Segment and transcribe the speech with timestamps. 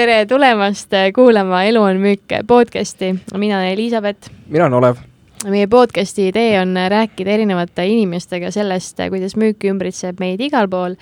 [0.00, 4.30] tere tulemast kuulama Elu on müük podcasti, mina olen Elizabeth.
[4.48, 4.96] mina olen Olev.
[5.44, 10.94] meie podcasti idee on rääkida erinevate inimestega sellest, kuidas müük ümbritseb meid igal pool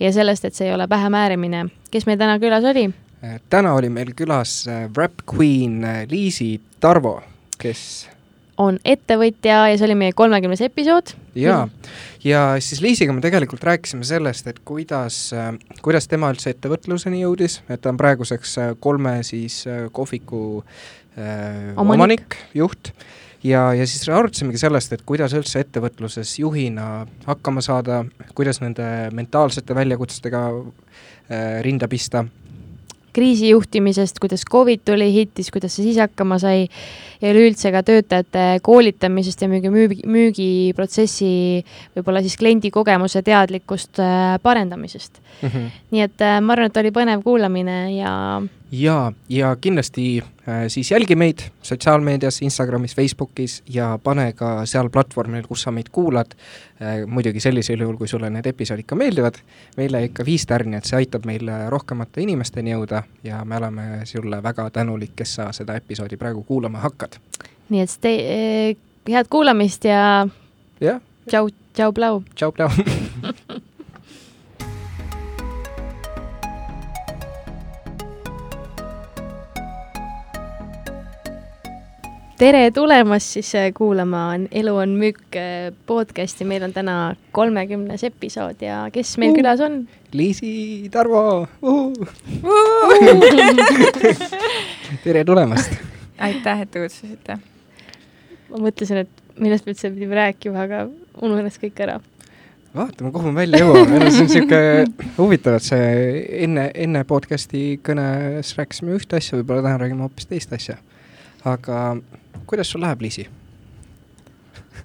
[0.00, 1.64] ja sellest, et see ei ole pähemäärimine.
[1.90, 2.90] kes meil täna külas oli?
[3.48, 4.66] täna oli meil külas
[4.96, 5.80] Rap Queen
[6.10, 7.22] Liisi Tarvo,
[7.58, 8.10] kes
[8.60, 11.14] on ettevõtja ja see oli meie kolmekümnes episood.
[11.34, 11.68] jaa,
[12.24, 15.30] ja siis Liisiga me tegelikult rääkisime sellest, et kuidas,
[15.82, 22.38] kuidas tema üldse ettevõtluseni jõudis, et ta on praeguseks kolme siis kohviku äh, omanik, omanik,
[22.54, 22.92] juht,
[23.44, 28.02] ja, ja siis arutasimegi sellest, et kuidas üldse ettevõtluses juhina hakkama saada,
[28.36, 32.24] kuidas nende mentaalsete väljakutsetega äh, rinda pista.
[33.12, 36.68] Kriisijuhtimisest, kuidas Covid tuli, hittis, kuidas see siis hakkama sai
[37.22, 41.30] ja üleüldse ka töötajate koolitamisest ja müügi, müügi, müügiprotsessi
[41.96, 45.48] võib-olla siis kliendi kogemuse teadlikkust äh, parendamisest mm.
[45.48, 45.70] -hmm.
[45.94, 50.90] nii et äh, ma arvan, et oli põnev kuulamine ja ja, ja kindlasti äh, siis
[50.90, 57.06] jälgi meid sotsiaalmeedias, Instagramis, Facebookis ja pane ka seal platvormil, kus sa meid kuulad äh,,
[57.06, 59.38] muidugi sellisel juhul, kui sulle need episoodid ka meeldivad,
[59.76, 64.42] meile ikka viis tärni, et see aitab meil rohkemate inimesteni jõuda ja me oleme sulle
[64.42, 67.11] väga tänulik, kes sa seda episoodi praegu kuulama hakkad.
[67.72, 68.76] Nii et te, eh,
[69.08, 70.28] head kuulamist ja
[70.80, 71.00] jah.
[71.28, 72.22] tšau, tšau, plau.
[72.34, 72.70] tšau, plau
[82.42, 88.64] tere tulemast siis äh, kuulama Elu on müük äh, podcasti, meil on täna kolmekümnes episood
[88.66, 89.84] ja kes meil uh, külas on?
[90.12, 91.92] Liisi Tarvo uh.
[92.42, 92.52] uh.
[95.04, 95.91] tere tulemast!
[96.28, 97.38] Aitäh, et te kutsusite.
[98.50, 100.86] ma mõtlesin, et millest me üldse pidime rääkima, aga
[101.20, 102.00] ununes kõik ära
[102.74, 104.60] vaatame, kuhu me välja jõuame, see on sihuke
[105.18, 110.54] huvitav, et see enne, enne podcast'i kõnes rääkisime ühte asja, võib-olla täna räägime hoopis teist
[110.56, 110.78] asja.
[111.44, 111.82] aga
[112.48, 113.28] kuidas sul läheb, Liisi?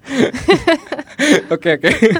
[1.55, 2.11] okei, okei.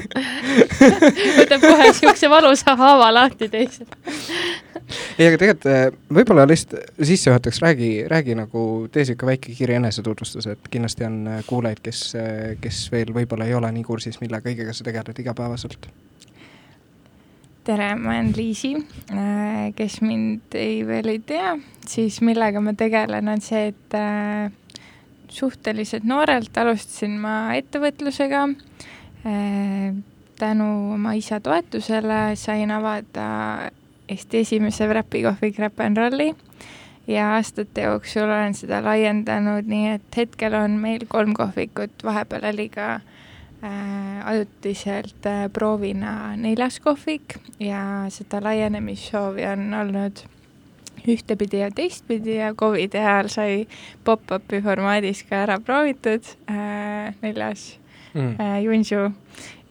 [1.38, 3.84] võtab kohe siukse valusa haava lahti teise.
[5.18, 8.62] Ei, aga tegelikult eh, võib-olla lihtsalt sissejuhatuseks räägi, räägi nagu,
[8.92, 13.48] tee sihuke väike kiire enesetutvustus, et kindlasti on eh, kuulajaid, kes, eh, kes veel võib-olla
[13.48, 15.90] ei ole nii kursis, mille kõigega sa tegeled igapäevaselt
[17.68, 18.70] tere, ma olen Liisi.
[19.76, 21.50] kes mind ei, veel ei tea,
[21.84, 23.96] siis millega ma tegelen, on see, et
[25.28, 28.46] suhteliselt noorelt alustasin ma ettevõtlusega.
[29.26, 29.94] Äh,
[30.38, 33.70] tänu oma isa toetusele sain avada
[34.08, 36.34] Eesti esimese räpikohvi Crap n Rolli
[37.08, 42.68] ja aastate jooksul olen seda laiendanud, nii et hetkel on meil kolm kohvikut, vahepeal oli
[42.72, 47.82] ka äh, ajutiselt äh, proovina neljas kohvik ja
[48.12, 50.24] seda laienemissoovi on olnud
[51.08, 53.66] ühtepidi ja teistpidi ja Covidi ajal sai
[54.04, 57.78] pop-up'i formaadis ka ära proovitud äh, neljas
[58.14, 58.34] mm.
[58.40, 59.10] äh, Junju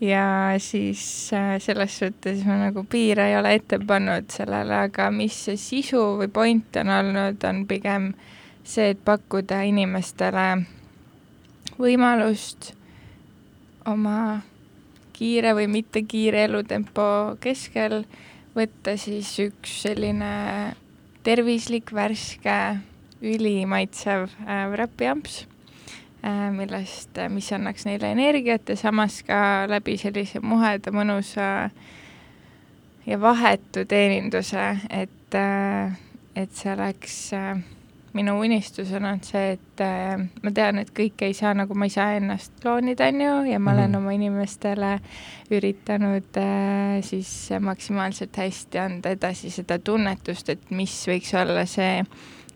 [0.01, 5.37] ja siis äh, selles suhtes ma nagu piire ei ole ette pannud sellele, aga mis
[5.47, 8.11] see sisu või point on olnud, on pigem
[8.63, 10.45] see, et pakkuda inimestele
[11.77, 12.73] võimalust
[13.87, 14.43] oma
[15.17, 18.03] kiire või mitte kiire elutempo keskel
[18.57, 20.31] võtta siis üks selline
[21.25, 22.57] tervislik, värske,
[23.25, 25.45] ülimaitsev äh, räpiamps
[26.51, 31.69] millest, äh, mis annaks neile energiat ja samas ka läbi sellise muheda, mõnusa
[33.05, 35.97] ja vahetu teeninduse, et äh,,
[36.37, 37.57] et see oleks äh,
[38.17, 41.87] minu unistus on olnud see, et äh, ma tean, et kõike ei saa, nagu ma
[41.87, 43.97] ei saa ennast kloonida, on ju, ja ma olen mm -hmm.
[43.97, 44.91] oma inimestele
[45.51, 52.03] üritanud äh, siis maksimaalselt hästi anda edasi seda tunnetust, et mis võiks olla see,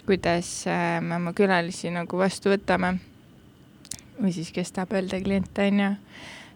[0.05, 2.97] kuidas äh, me oma külalisi nagu vastu võtame.
[4.19, 5.91] Või siis, kes tahab öelda kliente, on ju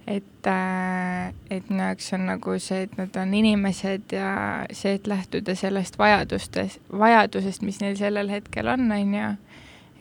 [0.07, 4.30] et, äh, et minu jaoks on nagu see, et nad on inimesed ja
[4.74, 9.31] see, et lähtuda sellest vajadustes, vajadusest, mis neil sellel hetkel on, on ju,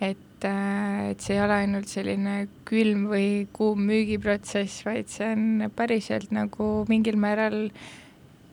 [0.05, 2.37] et, äh, et see ei ole ainult selline
[2.69, 7.71] külm või kuum müügiprotsess, vaid see on päriselt nagu mingil määral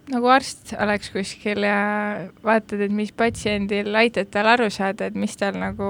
[0.09, 5.38] nagu arst oleks kuskil ja vaatad, et mis patsiendil, aitad tal aru saada, et mis
[5.38, 5.89] tal nagu,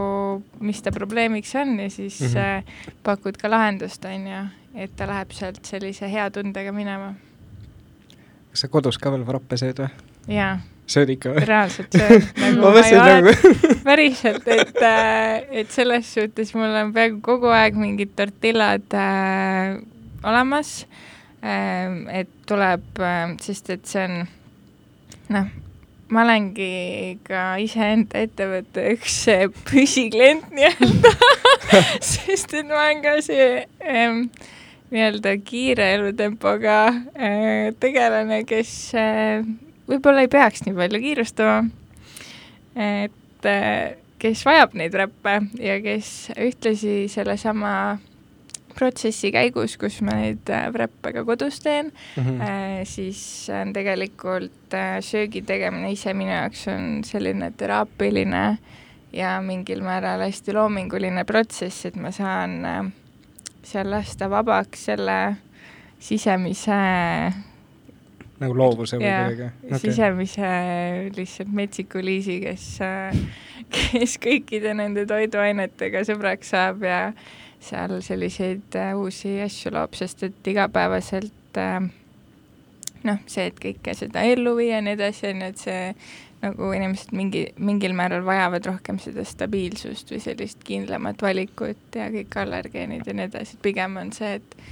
[0.60, 2.98] mis ta probleemiks on ja siis mm -hmm.
[3.04, 4.42] pakud ka lahendust, on ju
[4.76, 7.14] et ta läheb sealt sellise hea tundega minema.
[8.52, 9.90] kas sa kodus ka veel vrappe sööd või?
[10.32, 10.54] jaa.
[10.92, 11.46] sööd ikka või?
[11.48, 13.36] reaalselt söön nagu ma mõtlesin nagu
[13.88, 19.80] päriselt, et, äh, et selles suhtes mul on peaaegu kogu aeg mingid tortillad äh,
[20.24, 20.86] olemas.
[21.42, 23.00] Et tuleb
[23.42, 24.20] sest et see on
[25.34, 25.48] noh,
[26.14, 29.18] ma olengi ka iseenda ettevõtte üks
[29.70, 31.14] püsiklient nii-öelda
[32.12, 33.48] sest et ma olen ka see
[33.88, 34.26] ähm,
[34.92, 36.78] nii-öelda kiire elutempoga
[37.16, 39.46] äh, tegelane, kes äh,
[39.88, 41.64] võib-olla ei peaks nii palju kiirustama.
[42.76, 47.74] et äh, kes vajab neid räppe ja kes ühtlasi sellesama
[48.78, 52.86] protsessi käigus, kus ma neid räppe ka kodus teen mm, -hmm.
[52.86, 58.58] siis on tegelikult söögi tegemine ise minu jaoks on selline teraapiline
[59.14, 62.92] ja mingil määral hästi loominguline protsess, et ma saan
[63.64, 65.36] seal lasta vabaks selle
[66.00, 66.82] sisemise
[68.42, 69.80] nagu loovuse või kuidagi okay.?
[69.84, 70.50] sisemise
[71.16, 72.66] lihtsalt metsiku liisi, kes,
[73.76, 77.02] kes kõikide nende toiduainetega sõbraks saab ja
[77.62, 81.80] seal selliseid äh, uusi asju loob, sest et igapäevaselt äh,
[83.08, 85.80] noh, see, et kõike seda ellu viia ja nii edasi, on ju, et see
[86.42, 92.38] nagu inimesed mingi, mingil määral vajavad rohkem seda stabiilsust või sellist kindlamat valikut ja kõik
[92.42, 94.64] allergeenid ja nii edasi, et pigem on see, et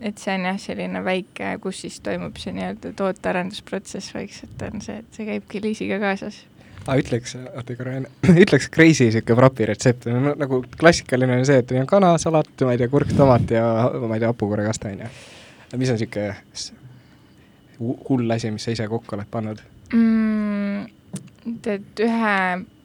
[0.00, 5.02] et see on jah, selline väike, kus siis toimub see nii-öelda tootearendusprotsess vaikselt, on see,
[5.02, 6.38] et see käibki liisiga kaasas
[6.86, 8.10] aa, ütleks, oota korra enne,
[8.44, 10.08] ütleks crazy sihuke vrapi retsept,
[10.40, 14.16] nagu klassikaline on see, et on kana, salat, ma ei tea, kurk, tomat ja ma
[14.16, 15.12] ei tea, hapukoorekaste on ju.
[15.80, 16.30] mis on sihuke
[18.08, 19.62] hull asi, mis sa ise kokku oled pannud
[19.92, 20.84] mm,?
[21.64, 22.34] tead, ühe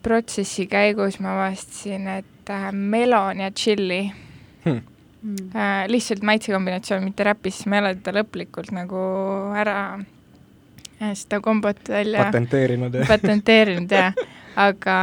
[0.05, 4.03] protsessi käigus ma avastasin, et äh, melon ja tšilli
[4.65, 4.85] hmm
[5.21, 5.55] mm.
[5.55, 9.01] äh, lihtsalt maitsekombinatsioon, mitte räpis, siis ma ei ole teda lõplikult nagu
[9.57, 9.77] ära
[10.99, 13.07] seda kombot välja patenteerinud, jah?
[13.07, 14.17] patenteerinud, jah.
[14.57, 14.97] aga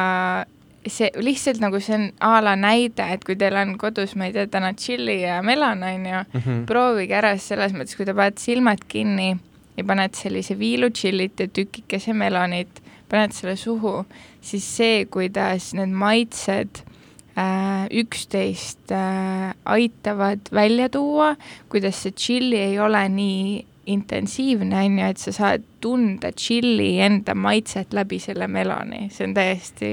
[0.84, 4.34] see lihtsalt nagu see on a la näide, et kui teil on kodus, ma ei
[4.36, 6.64] tea, täna tšilli ja melon, on ju mm, -hmm.
[6.66, 9.36] proovige ära selles mõttes, kui te panete silmad kinni
[9.76, 14.04] ja paned sellise viilu tšillit ja tükikese melonit, paned selle suhu,
[14.40, 16.84] siis see, kuidas need maitsed
[17.36, 21.32] Äh, üksteist äh, aitavad välja tuua,
[21.68, 27.34] kuidas see tšilli ei ole nii intensiivne, on ju, et sa saad tunda tšilli enda
[27.36, 29.90] maitset läbi selle meloni, see on täiesti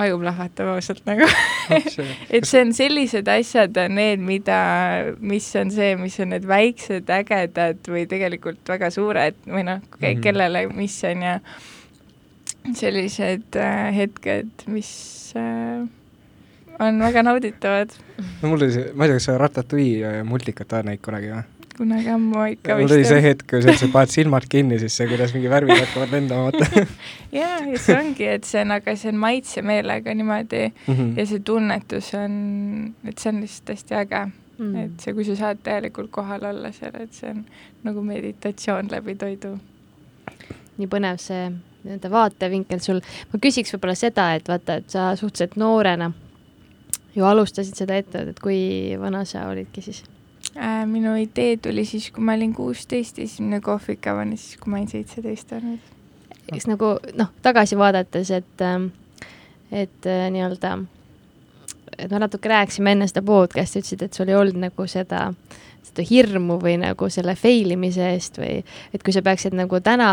[0.00, 1.26] ajuplahvatav ausalt nagu
[2.36, 4.60] et see on sellised asjad on need, mida,
[5.20, 10.24] mis on see, mis on need väiksed, ägedad või tegelikult väga suured või noh, mhm.
[10.24, 11.38] kellele mis on ja
[12.76, 14.90] sellised äh, hetked, mis
[15.38, 15.86] äh,
[16.80, 17.94] on väga nauditavad.
[18.42, 21.46] no mul oli see, ma ei tea, kas sa Ratatouille multikat oled näinud kunagi või?
[21.76, 22.88] Kunagi ammu ikka vist.
[22.88, 26.12] mul tuli see hetk, kui sa paned silmad kinni, siis see, kuidas mingi värvid hakkavad
[26.16, 26.84] lendama, vaata.
[27.40, 31.16] jaa, ja see ongi, et see on, aga see on maitsemeelega niimoodi mm -hmm.
[31.18, 32.36] ja see tunnetus on,
[33.04, 34.74] et see on lihtsalt hästi äge mm.
[34.74, 34.84] -hmm.
[34.84, 37.44] et see, kui sa saad täielikult kohal olla seal, et see on
[37.82, 39.58] nagu meditatsioon läbi toidu.
[40.78, 41.50] nii põnev see
[41.84, 43.00] nii-öelda vaatevinkel sul,
[43.32, 46.12] ma küsiks võib-olla seda, et vaata, et sa suhteliselt noorena
[47.16, 50.04] ju alustasid seda ettevõtet, kui vana sa olidki siis?
[50.86, 54.88] Minu idee tuli siis, kui ma olin kuusteist, esimene kohvik avanes siis, kui ma olin
[54.90, 55.92] seitseteist olnud.
[56.52, 58.90] eks nagu noh, tagasi vaadates, et, ähm,
[59.70, 60.72] et äh, nii-öelda,
[61.98, 65.28] et me natuke rääkisime enne seda podcast'i, ütlesid, et sul ei olnud nagu seda,
[65.86, 68.60] seda hirmu või nagu selle fail imise eest või
[68.94, 70.10] et kui sa peaksid nagu täna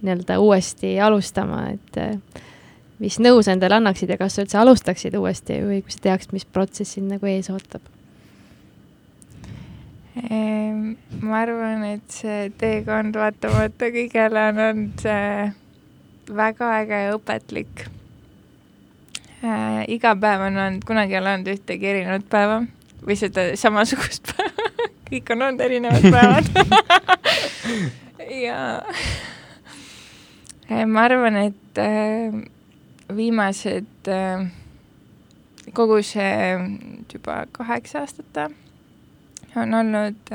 [0.00, 2.42] nii-öelda uuesti alustama, et eh,
[3.02, 6.34] mis nõu sa endale annaksid ja kas sa üldse alustaksid uuesti või kui sa teaksid,
[6.36, 7.97] mis protsess sind nagu ees ootab?
[10.18, 15.04] Ma arvan, et see teekond vaatamata kõigele on olnud
[16.38, 17.84] väga äge ja õpetlik.
[19.38, 19.84] Äh,.
[19.94, 22.58] iga päev on olnud, kunagi ei ole olnud ühtegi erinevat päeva
[23.06, 24.68] või seda samasugust päeva.
[25.08, 26.46] Kõik on olnud erinevad päevad.
[28.28, 28.58] Ja
[30.70, 32.28] Äh, ma arvan, et äh,
[33.16, 34.10] viimased,
[35.72, 36.58] kogu see
[37.08, 38.28] juba kaheksa aastat
[39.62, 40.32] on olnud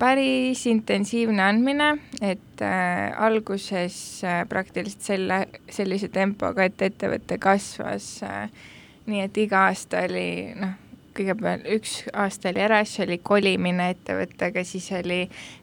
[0.00, 1.90] päris intensiivne andmine,
[2.22, 5.40] et äh, alguses äh, praktiliselt selle,
[5.70, 8.46] sellise tempoga, et ettevõte kasvas äh,
[9.10, 10.72] nii, et iga aasta oli noh,
[11.16, 15.20] kõigepealt üks aasta oli ära, siis oli kolimine ettevõttega, siis oli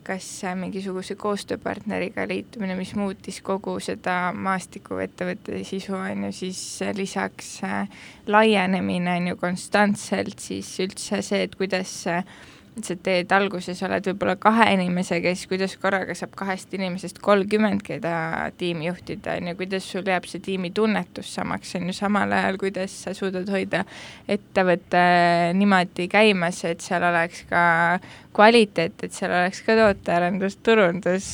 [0.07, 0.27] kas
[0.59, 6.61] mingisuguse koostööpartneriga liitumine, mis muutis kogu seda maastikku ettevõtte sisu, on ju, siis
[6.97, 11.93] lisaks äh, laienemine on ju konstantselt, siis üldse see, et kuidas
[12.85, 18.13] sa teed alguses, oled võib-olla kahe inimesega, siis kuidas korraga saab kahest inimesest kolmkümmend, keda
[18.59, 22.59] tiimi juhtida, on ju, kuidas sul jääb see tiimi tunnetus samaks, on ju, samal ajal,
[22.61, 23.83] kuidas sa suudad hoida
[24.29, 25.03] ettevõtte
[25.57, 27.63] niimoodi käimas, et seal oleks ka
[28.37, 31.31] kvaliteet, et seal oleks ka tootearendus, turundus,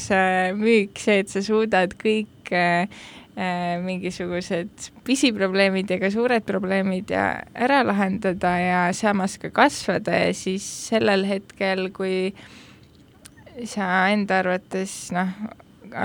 [0.60, 2.88] müük, see, et sa suudad kõik Äh,
[3.82, 10.66] mingisugused pisiprobleemid ja ka suured probleemid ja ära lahendada ja samas ka kasvada ja siis
[10.90, 12.34] sellel hetkel, kui
[13.70, 15.34] sa enda arvates noh,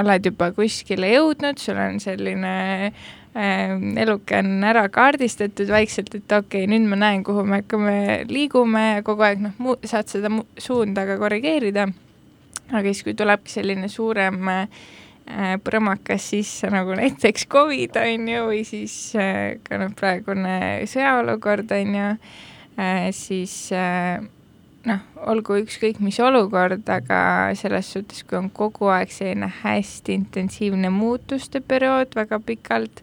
[0.01, 2.53] oled juba kuskile jõudnud, sul on selline
[2.89, 7.99] äh, eluke on ära kaardistatud vaikselt, et okei okay,, nüüd ma näen, kuhu me hakkame,
[8.29, 11.91] liigume ja kogu aeg noh, saad seda suunda ka korrigeerida.
[12.69, 15.08] aga siis, kui tulebki selline suurem äh, Äh,
[15.65, 21.95] põrmakas sisse nagu näiteks Covid on ju, või siis äh, ka noh, praegune sõjaolukord on
[21.99, 22.09] ju,
[22.81, 23.55] äh, siis
[24.89, 27.21] noh, olgu ükskõik mis olukord, aga
[27.59, 33.03] selles suhtes, kui on kogu aeg selline hästi intensiivne muutuste periood väga pikalt,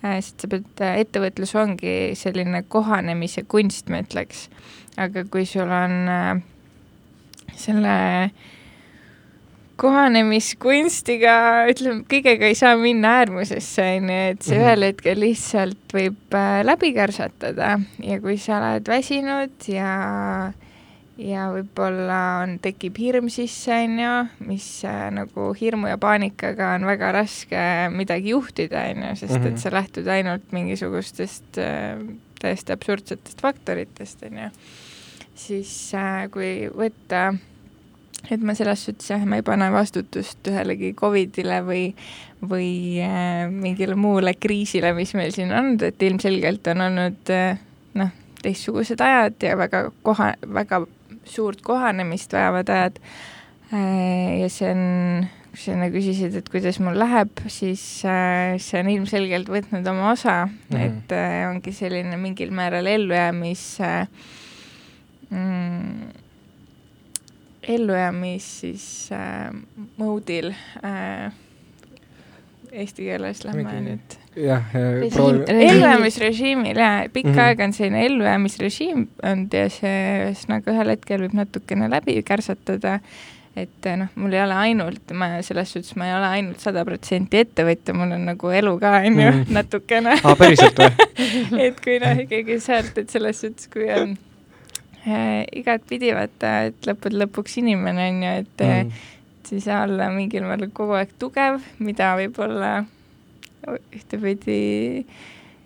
[0.00, 4.46] sest sa pead, ettevõtlus ongi selline kohanemise kunst, ma ütleks.
[4.96, 6.08] aga kui sul on
[7.58, 8.30] selle äh,
[9.78, 11.34] kohanemiskunstiga,
[11.70, 14.66] ütleme, kõigega ei saa minna äärmusesse, on ju, et see mm -hmm.
[14.66, 19.92] ühel hetkel lihtsalt võib äh, läbi kärsatada ja kui sa oled väsinud ja
[21.18, 24.14] ja võib-olla on, tekib hirm sisse, on ju,
[24.46, 29.42] mis äh, nagu hirmu ja paanikaga on väga raske midagi juhtida, on ju, sest mm
[29.42, 29.46] -hmm.
[29.46, 29.62] et mhm.
[29.62, 31.98] sa lähtud ainult mingisugustest äh,
[32.40, 34.50] täiesti absurdsetest faktoritest, on ju.
[35.34, 35.92] siis
[36.30, 37.34] kui võtta
[38.26, 41.84] et ma selles suhtes jah, ma ei pane vastutust ühelegi Covidile või,
[42.42, 42.70] või
[43.04, 47.60] äh, mingile muule kriisile, mis meil siin on, et ilmselgelt on olnud äh,
[47.98, 50.84] noh, teistsugused ajad ja väga koha, väga
[51.28, 53.02] suurt kohanemist vajavad ajad
[53.72, 54.40] äh,.
[54.42, 54.84] ja see on,
[55.52, 60.12] kui sa enne küsisid, et kuidas mul läheb, siis äh, see on ilmselgelt võtnud oma
[60.12, 60.86] osa mm, -hmm.
[60.86, 64.08] et äh, ongi selline mingil määral ellujäämis äh,
[65.30, 66.26] mm,
[67.68, 69.50] ellujäämis siis äh,
[69.96, 70.52] moodil
[70.84, 71.32] äh,
[72.72, 74.18] eesti keeles lähme nüüd.
[74.36, 77.40] jah, ellujäämisrežiimil ja pikka mm -hmm.
[77.40, 83.00] aega on selline ellujäämisrežiim olnud ja see ühesõnaga ühel hetkel võib natukene läbi kärsatada
[83.56, 86.84] et äh, noh, mul ei ole ainult, ma selles suhtes, ma ei ole ainult sada
[86.86, 89.52] protsenti ettevõtja, mul on nagu elu ka, on ju, mhm.
[89.56, 90.14] natukene.
[90.22, 90.90] aa, päriselt või
[91.66, 94.16] et kui noh, ikkagi sealt, et selles suhtes, kui on
[95.60, 98.92] igatpidi vaata, et lõppude lõpuks inimene on ju, et mm.
[99.40, 102.72] et ei saa olla mingil määral kogu aeg tugev, mida võib-olla
[103.94, 105.06] ühtepidi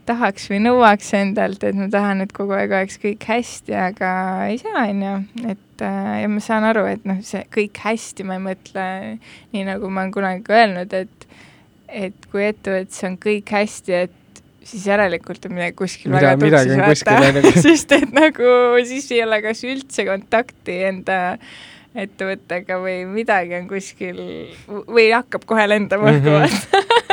[0.09, 4.13] tahaks või nõuaks endalt, et ma tahan, et kogu aeg oleks kõik hästi, aga
[4.51, 5.15] ei saa, on ju,
[5.55, 8.87] et äh, ja ma saan aru, et noh, see kõik hästi, ma ei mõtle
[9.53, 11.29] nii, nagu ma olen kunagi öelnud, et
[11.93, 14.15] et kui ettevõttes on kõik hästi, et
[14.65, 18.55] siis järelikult on midagi kuskil Mida, väga tuksis vaata, sest et nagu
[18.89, 21.19] siis ei ole kas üldse kontakti enda
[21.93, 24.23] ettevõttega või midagi on kuskil
[24.69, 27.11] või hakkab kohe lendama õhku mm -hmm.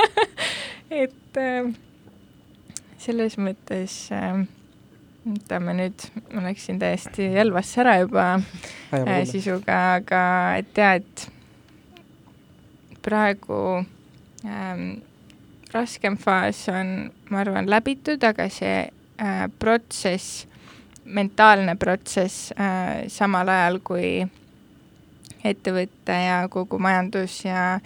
[1.03, 1.73] et äh,
[3.01, 4.45] selles mõttes äh,
[5.27, 8.25] ütleme nüüd, ma läksin täiesti Jelvasse ära juba
[8.95, 10.23] äh, sisuga, aga
[10.61, 11.27] et jaa, et
[13.03, 13.59] praegu
[14.45, 15.01] ähm,
[15.73, 20.45] raskem faas on, ma arvan, läbitud, aga see äh, protsess,
[21.05, 24.11] mentaalne protsess äh, samal ajal, kui
[25.45, 27.79] ettevõte ja kogu majandus ja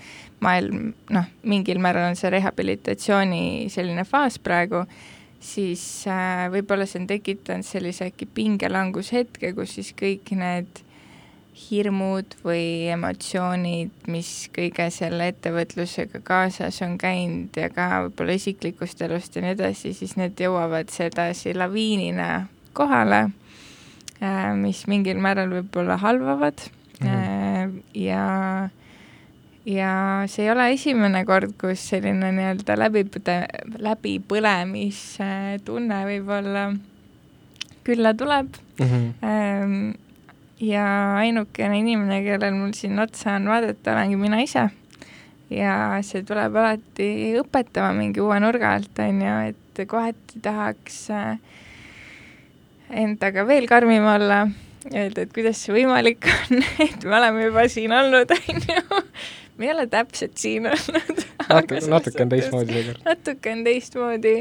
[0.44, 4.84] maailm, noh, mingil määral on see rehabilitatsiooni selline faas praegu,
[5.44, 10.84] siis äh, võib-olla see on tekitanud sellise äkki pingelangushetke, kus siis kõik need
[11.54, 19.36] hirmud või emotsioonid, mis kõige selle ettevõtlusega kaasas on käinud ja ka võib-olla isiklikust elust
[19.36, 22.30] ja nii edasi, siis need jõuavad sedasi laviinina
[22.74, 23.22] kohale,
[24.20, 26.58] äh, mis mingil määral võib-olla halvavad
[27.00, 27.82] mm -hmm.
[27.94, 28.24] ja
[29.66, 33.46] ja see ei ole esimene kord, kus selline nii-öelda läbipõde,
[33.80, 36.74] läbipõlemistunne võib-olla
[37.84, 38.48] külla tuleb
[38.80, 38.88] mm.
[38.88, 39.94] -hmm
[40.64, 40.86] ja
[41.20, 44.70] ainukene inimene, kellel mul siin otsa on vaadata, olengi mina ise.
[45.54, 47.08] ja see tuleb alati
[47.42, 51.36] õpetama mingi uue nurga alt, on ju, et kohati tahaks äh,
[53.04, 54.44] endaga veel karmim olla,
[54.90, 59.04] öelda, et kuidas see võimalik on, et me oleme juba siin olnud, on ju.
[59.60, 61.26] me ei ole täpselt siin olnud.
[61.50, 63.06] natuke, natuke on teistmoodi seekord.
[63.12, 64.36] natuke on teistmoodi,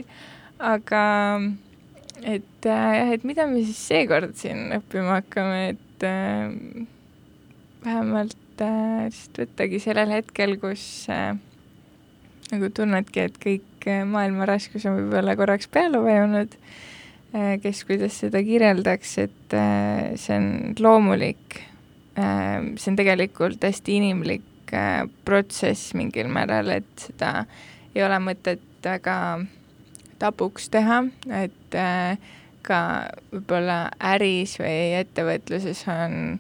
[0.73, 1.05] aga
[2.23, 6.53] et äh, jah, et mida me siis seekord siin õppima hakkame, et äh,
[7.85, 11.35] vähemalt äh, lihtsalt võttagi sellel hetkel, kus äh,
[12.53, 16.53] nagu tunnedki, et kõik maailma raskus on võib-olla korraks peale vajunud
[17.33, 19.55] kes kuidas seda kirjeldaks, et
[20.21, 21.57] see on loomulik
[22.13, 24.75] see on tegelikult hästi inimlik
[25.25, 27.47] protsess mingil määral, et seda
[27.97, 29.17] ei ole mõtet väga
[30.23, 31.03] tabuks teha,
[31.35, 32.19] et äh,
[32.63, 32.81] ka
[33.33, 36.39] võib-olla äris või ettevõtluses on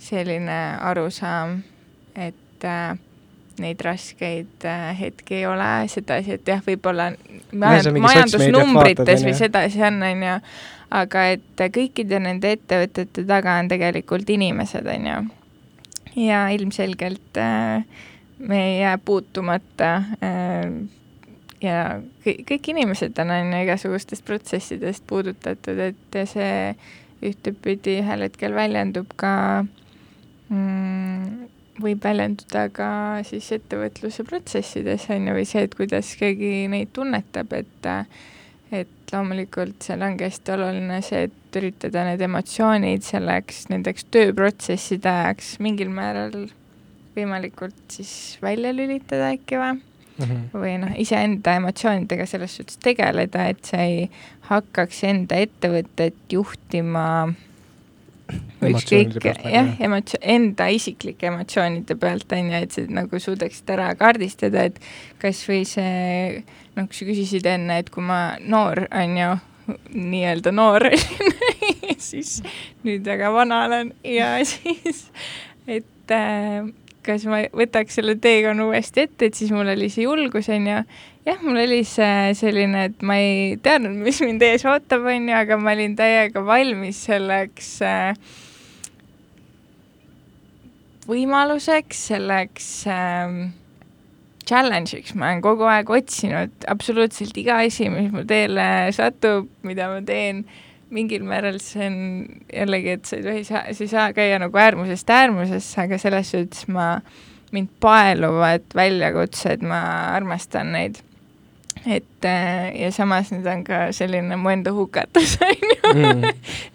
[0.00, 0.58] selline
[0.90, 1.60] arusaam,
[2.16, 2.98] et äh,
[3.60, 7.10] neid raskeid äh, hetki ei ole, sedasi, et jah, võib-olla
[7.52, 10.36] majandusnumbrites või sedasi on, on ju,
[11.00, 15.18] aga et kõikide nende ettevõtete taga on tegelikult inimesed, on ju.
[16.28, 17.84] ja ilmselgelt äh,
[18.38, 20.72] me ei jää puutumata äh,
[21.60, 26.74] ja kõik, kõik inimesed on, on ju, igasugustest protsessidest puudutatud, et see
[27.26, 29.32] ühtepidi ühel hetkel väljendub ka
[30.48, 31.48] mm,
[31.80, 32.90] võib väljenduda ka
[33.28, 37.90] siis ettevõtluse protsessides, on ju, või see, et kuidas keegi neid tunnetab, et
[38.70, 45.56] et loomulikult seal ongi hästi oluline see, et üritada need emotsioonid selleks, nendeks tööprotsesside ajaks
[45.64, 46.44] mingil määral
[47.16, 49.89] võimalikult siis välja lülitada äkki või
[50.20, 50.62] mm -hmm.
[50.62, 54.10] või noh, iseenda emotsioonidega selles suhtes tegeleda, et sa ei
[54.50, 57.06] hakkaks enda ettevõtet juhtima
[58.70, 64.68] ükskõik, jah, emotsioon, enda isiklike emotsioonide pealt, on ju, et sa nagu suudaksid ära kaardistada,
[64.70, 64.80] et
[65.18, 66.42] kas või see,
[66.76, 69.30] noh, kui sa küsisid enne, et kui ma noor, on ju,
[69.94, 70.88] nii-öelda noor
[72.10, 72.40] siis
[72.86, 75.04] nüüd väga vana olen ja siis,
[75.68, 76.66] et äh,
[77.06, 80.82] kas ma võtaks selle teekonna uuesti ette, et siis mul oli see julgus, on ju.
[81.28, 85.36] jah, mul oli see selline, et ma ei teadnud, mis mind ees ootab, on ju,
[85.36, 88.36] aga ma olin täiega valmis selleks äh,
[91.10, 93.38] võimaluseks, selleks äh,
[94.50, 100.02] challenge'iks, ma olen kogu aeg otsinud absoluutselt iga asi, mis mu teele satub, mida ma
[100.06, 100.44] teen
[100.94, 101.98] mingil määral see on
[102.52, 106.66] jällegi, et sa ei tohi, sa ei saa käia nagu äärmusest äärmusesse, aga selles suhtes
[106.72, 106.88] ma,
[107.54, 109.80] mind paeluvad väljakutsed, ma
[110.16, 111.00] armastan neid.
[111.86, 112.26] et
[112.76, 115.92] ja samas need on ka selline mu enda hukatus, on ju.
[115.94, 116.26] Mm.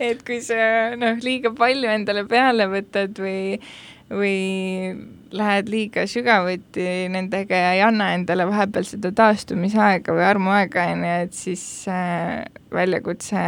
[0.01, 3.59] et kui sa noh, liiga palju endale peale võtad või,
[4.09, 4.39] või
[5.35, 11.19] lähed liiga sügavuti nendega ja ei anna endale vahepeal seda taastumisaega või armuaega, on ju,
[11.27, 13.43] et siis äh, väljakutse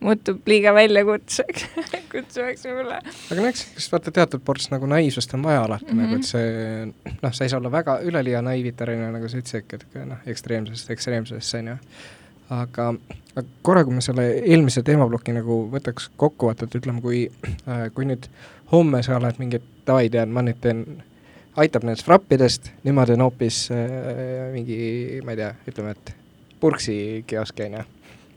[0.00, 1.64] muutub liiga väljakutseks
[2.12, 2.98] kutsuvaks võib-olla.
[3.02, 6.04] aga no eks, eks vaata teatud ports nagu naiivsust on vaja alati mm, -hmm.
[6.04, 9.98] nagu et see noh, sa ei saa olla väga üleliia naiivitareline, nagu sa ütlesid, et
[10.06, 11.76] noh, ekstreemsest ekstreemsesse, on ju.
[12.50, 12.92] aga,
[13.34, 17.26] aga korra, kui me selle eelmise teemaploki nagu võtaks kokku, vaata, et ütleme, kui
[17.66, 18.30] äh,, kui nüüd
[18.72, 20.86] homme sa oled mingi, davai, tead, ma nüüd teen
[21.58, 24.80] aitab nendest frappidest, nemad teen hoopis äh, mingi,
[25.26, 26.14] ma ei tea, ütleme, et
[26.60, 27.86] purksi kiosk, on ju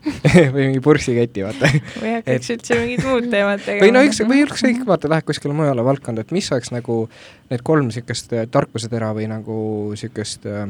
[0.54, 1.70] või mingi purksiketi, vaata.
[2.02, 2.56] või hakkaks et...
[2.56, 3.86] üldse mingit muud teemat tegema.
[3.86, 7.04] või no üks, või ükskõik, vaata, lähed kuskile mujale valdkonda, et mis oleks nagu
[7.52, 9.58] need kolm niisugust äh, tarkusetera või nagu
[9.94, 10.64] niisugust äh,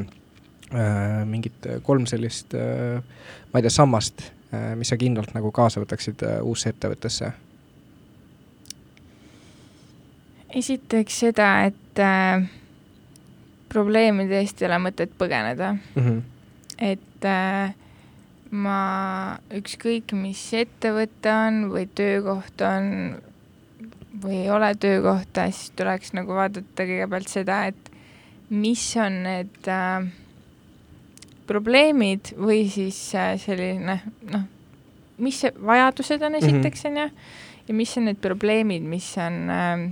[0.74, 3.00] äh, mingit kolm sellist äh,
[3.52, 7.32] ma ei tea, sammast äh,, mis sa kindlalt nagu kaasa võtaksid äh, uusse ettevõttesse?
[10.52, 12.44] esiteks seda, et äh,
[13.72, 16.02] probleemide eest ei ole mõtet põgeneda mm.
[16.02, 16.22] -hmm.
[16.92, 17.76] et äh,
[18.52, 22.90] ma, ükskõik mis ettevõte on või töökoht on
[24.22, 27.92] või ei ole töökohta, siis tuleks nagu vaadata kõigepealt seda, et
[28.52, 30.10] mis on need äh,
[31.48, 34.44] probleemid või siis äh, selline noh,
[35.22, 37.08] mis vajadused on esiteks, on ju,
[37.68, 39.88] ja mis on need probleemid, mis on äh,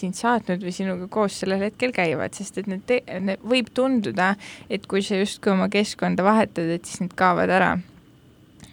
[0.00, 4.34] sind saatnud või sinuga koos sellel hetkel käivad, sest et need, need võib tunduda,
[4.72, 7.70] et kui sa justkui oma keskkonda vahetad, et siis need kaovad ära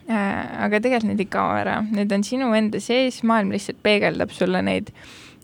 [0.08, 0.42] äh,.
[0.66, 4.64] aga tegelikult need ei kao ära, need on sinu enda sees, maailm lihtsalt peegeldab sulle
[4.66, 4.94] neid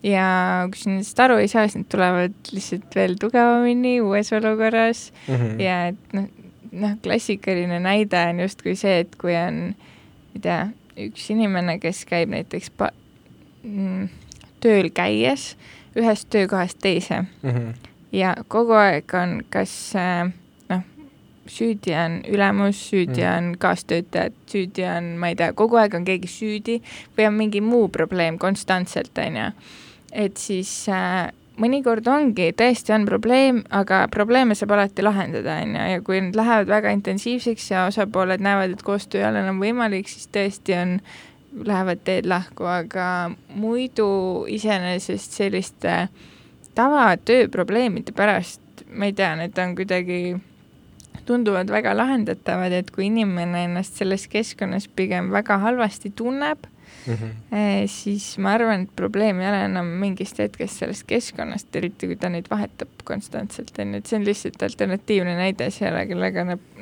[0.04, 0.28] ja
[0.72, 5.36] kui sa nendest aru ei saa, siis need tulevad lihtsalt veel tugevamini uues olukorras mm
[5.36, 5.62] -hmm.
[5.62, 6.28] ja et noh,
[6.72, 10.60] noh, klassikaline näide on justkui see, et kui on, ma ei tea,
[11.08, 12.94] üks inimene, kes käib näiteks pa-,
[13.64, 14.10] mm,
[14.64, 15.54] tööl käies
[16.00, 17.50] ühest töökohast teise mm.
[17.50, 17.92] -hmm.
[18.12, 20.32] ja kogu aeg on kas äh,
[20.70, 20.82] noh,
[21.48, 23.38] süüdi on ülemus, süüdi mm -hmm.
[23.38, 26.82] on kaastöötajad, süüdi on, ma ei tea, kogu aeg on keegi süüdi
[27.18, 29.52] või on mingi muu probleem konstantselt, on ju.
[30.12, 35.90] et siis äh, mõnikord ongi, tõesti on probleem, aga probleeme saab alati lahendada, on ju,
[35.92, 40.10] ja kui need lähevad väga intensiivseks ja osapooled näevad, et koostöö ei ole enam võimalik,
[40.10, 40.98] siis tõesti on,
[41.66, 43.08] lähevad teed lahku, aga
[43.56, 46.08] muidu iseenesest selliste
[46.78, 50.20] tavatööprobleemide pärast, ma ei tea, need on kuidagi,
[51.28, 56.66] tunduvad väga lahendatavad, et kui inimene ennast selles keskkonnas pigem väga halvasti tunneb
[57.08, 57.88] mm, -hmm.
[57.88, 62.30] siis ma arvan, et probleem ei ole enam mingist hetkest sellest keskkonnast, eriti kui ta
[62.30, 66.48] neid vahetab konstantselt, on ju, et see on lihtsalt alternatiivne näide, see ei ole kellega
[66.54, 66.82] näp-,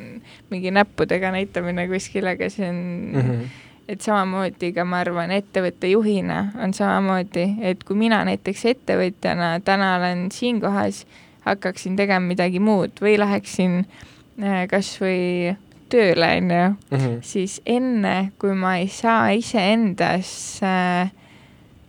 [0.49, 2.81] mingi näppudega näitamine kuskil, aga see on
[3.13, 3.69] mm, -hmm.
[3.91, 9.95] Et samamoodi ka ma arvan, ettevõtte juhina on samamoodi, et kui mina näiteks ettevõtjana täna
[9.97, 11.03] olen siin kohas,
[11.45, 15.55] hakkaksin tegema midagi muud või läheksin äh, kas või
[15.91, 17.19] tööle, on ju, mhm.
[17.27, 20.31] siis enne, kui ma ei saa iseendas
[20.63, 21.11] äh,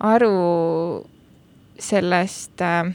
[0.03, 1.07] aru
[1.79, 2.91] sellest äh,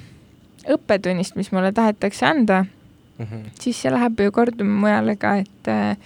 [0.67, 3.51] õppetunnist, mis mulle tahetakse anda mm, -hmm.
[3.59, 5.97] siis see läheb ju korduma mujale ka, et äh,,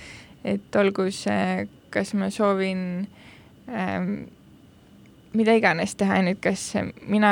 [0.46, 3.08] et olgu see, kas ma soovin
[3.69, 3.99] äh,
[5.34, 6.63] mida iganes teha, on ju, et kas
[7.08, 7.32] mina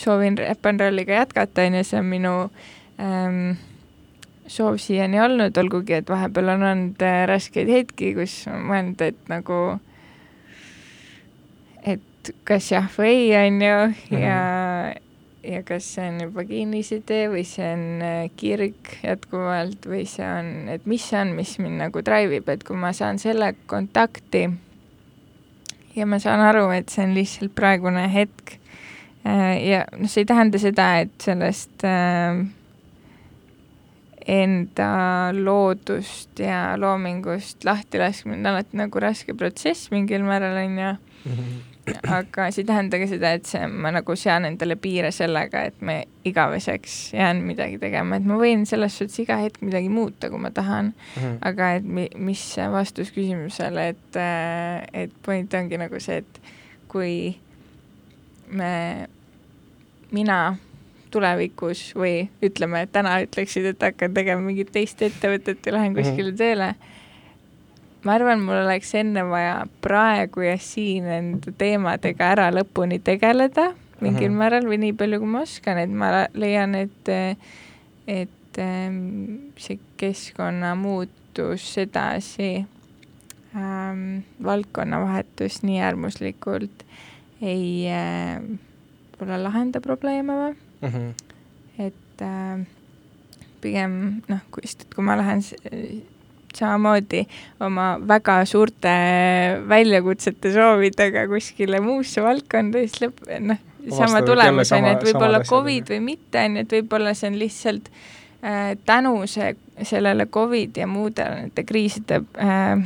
[0.00, 2.34] soovin räppanrolliga jätkata, on ju, see on minu
[3.00, 3.42] ähm,
[4.50, 9.60] soov siiani olnud, olgugi et vahepeal on olnud äh, raskeid hetki, kus mõelnud, et nagu,
[11.84, 13.78] et kas jah või ei, on ju,
[14.18, 15.06] ja mm, -hmm.
[15.44, 20.68] Ja kas see on juba kinnisidee või see on äh, kirg jätkuvalt või see on,
[20.74, 24.46] et mis see on, mis mind nagu drive ib, et kui ma saan selle kontakti
[25.96, 28.56] ja ma saan aru, et see on lihtsalt praegune hetk
[29.24, 32.44] äh, ja noh, see ei tähenda seda, et sellest äh,
[34.30, 34.92] enda
[35.34, 40.94] loodust ja loomingust lahti laskmine on alati nagu raske protsess mingil määral, on ju.
[42.16, 45.82] Aga see ei tähenda ka seda, et see, ma nagu sean endale piire sellega, et
[45.84, 45.98] ma
[46.28, 50.50] igaveseks jään midagi tegema, et ma võin selles suhtes iga hetk midagi muuta, kui ma
[50.54, 51.22] tahan mm.
[51.22, 51.38] -hmm.
[51.50, 56.40] aga et mi-, mis vastus küsimusele, et, äh, et point ongi nagu see, et
[56.88, 57.36] kui
[58.50, 59.06] me,
[60.10, 60.56] mina
[61.10, 66.30] tulevikus või ütleme, et täna ütleksid, et hakkan tegema mingit teist ettevõtet ja lähen kuskile
[66.30, 66.38] mm -hmm.
[66.38, 66.74] tööle.
[68.04, 74.28] Ma arvan, mul oleks enne vaja praegu ja siin enda teemadega ära lõpuni tegeleda mingil
[74.28, 74.38] mm -hmm.
[74.38, 77.08] määral või nii palju, kui ma oskan, et ma leian, et,
[78.06, 82.66] et ähm, see keskkonnamuutus edasi
[83.56, 86.84] ähm,, valdkonnavahetus nii äärmuslikult
[87.42, 88.40] ei äh,
[89.12, 90.88] võib-olla lahenda probleeme või mm.
[90.88, 91.12] -hmm.
[91.78, 92.66] et äh,
[93.60, 95.44] pigem noh, kui, kui ma lähen
[96.56, 97.24] samamoodi
[97.60, 98.92] oma väga suurte
[99.68, 103.60] väljakutsete soovidega kuskile muusse valdkonda, siis lõpp, noh,
[103.96, 107.90] sama tulemus on et võib-olla Covid või mitte, on ju, et võib-olla see on lihtsalt
[107.90, 112.84] äh, tänu see, sellele Covid ja muudele nende kriiside äh,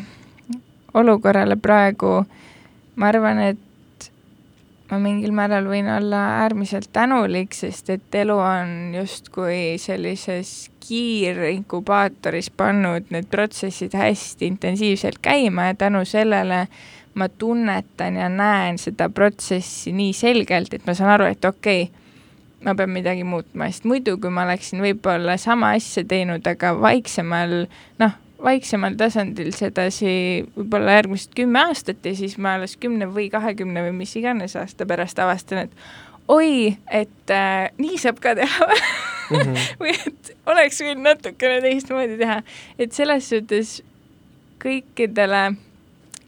[0.94, 2.20] olukorrale praegu.
[2.94, 3.63] Ma arvan, et
[4.95, 13.11] ma mingil määral võin olla äärmiselt tänulik, sest et elu on justkui sellises kiirinkubaatoris pannud
[13.11, 16.67] need protsessid hästi intensiivselt käima ja tänu sellele
[17.15, 22.05] ma tunnetan ja näen seda protsessi nii selgelt, et ma saan aru, et okei okay,,
[22.65, 27.65] ma pean midagi muutma, sest muidu, kui ma oleksin võib-olla sama asja teinud, aga vaiksemal,
[28.03, 30.14] noh, vaiksemal tasandil sedasi
[30.57, 34.87] võib-olla järgmised kümme aastat ja siis ma alles kümne või kahekümne või mis iganes aasta
[34.87, 38.68] pärast avastan, et oi, et äh, nii saab ka teha
[39.31, 39.61] mm -hmm.
[39.81, 42.42] või et oleks võinud natukene teistmoodi teha,
[42.79, 43.79] et selles suhtes
[44.64, 45.44] kõikidele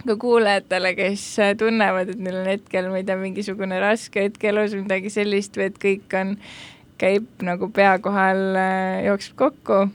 [0.06, 1.26] ka kuulajatele, kes
[1.58, 5.70] tunnevad, et neil on hetkel, ma ei tea, mingisugune raske hetk elus, midagi sellist või
[5.72, 6.36] et kõik on,
[7.00, 9.86] käib nagu pea kohal, äh, jookseb kokku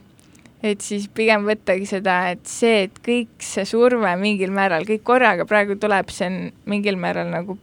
[0.62, 5.46] et siis pigem võttagi seda, et see, et kõik see surve mingil määral, kõik korraga
[5.48, 7.58] praegu tuleb, see on mingil määral nagu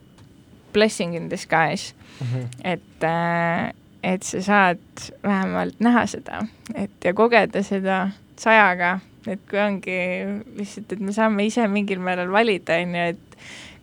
[0.73, 2.27] blessing in disguise mm.
[2.27, 2.47] -hmm.
[2.63, 3.71] et, äh,
[4.03, 9.97] et sa saad vähemalt näha seda, et ja kogeda seda sajaga, et kui ongi
[10.57, 13.39] lihtsalt, et me saame ise mingil määral valida, on ju, et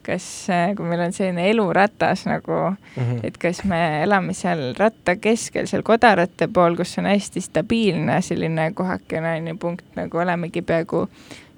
[0.06, 3.20] kas, äh, kui meil on selline eluratas nagu mm, -hmm.
[3.26, 8.70] et kas me elame seal ratta keskel, seal kodaratte pool, kus on hästi stabiilne selline
[8.74, 11.08] kohakene, on ju, punkt, nagu olemegi peaaegu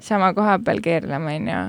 [0.01, 1.65] sama koha peal keerleme, on ju,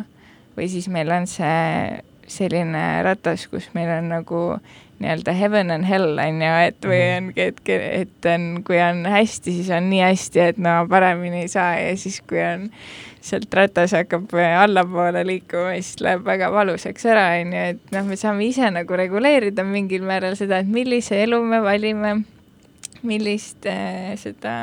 [0.58, 4.60] või siis meil on see selline ratas, kus meil on nagu
[5.00, 7.28] nii-öelda heaven and hell on ju, et või mhm.
[7.30, 7.62] ongi, et,
[8.04, 11.94] et on, kui on hästi, siis on nii hästi, et no paremini ei saa ja
[12.00, 12.68] siis, kui on
[13.24, 18.20] sealt ratas hakkab allapoole liikuma, siis läheb väga valusaks ära, on ju, et noh, me
[18.20, 22.14] saame ise nagu reguleerida mingil määral seda, et millise elu me valime,
[23.08, 24.56] millist äh, seda,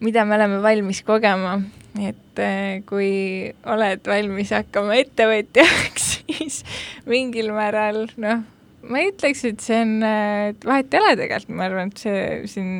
[0.00, 1.58] mida me oleme valmis kogema,
[2.00, 6.62] et äh, kui oled valmis hakkama ettevõtjaks, siis
[7.08, 8.44] mingil määral noh,
[8.88, 12.24] ma ei ütleks, et see on, et vahet ei ole tegelikult, ma arvan, et see
[12.50, 12.72] siin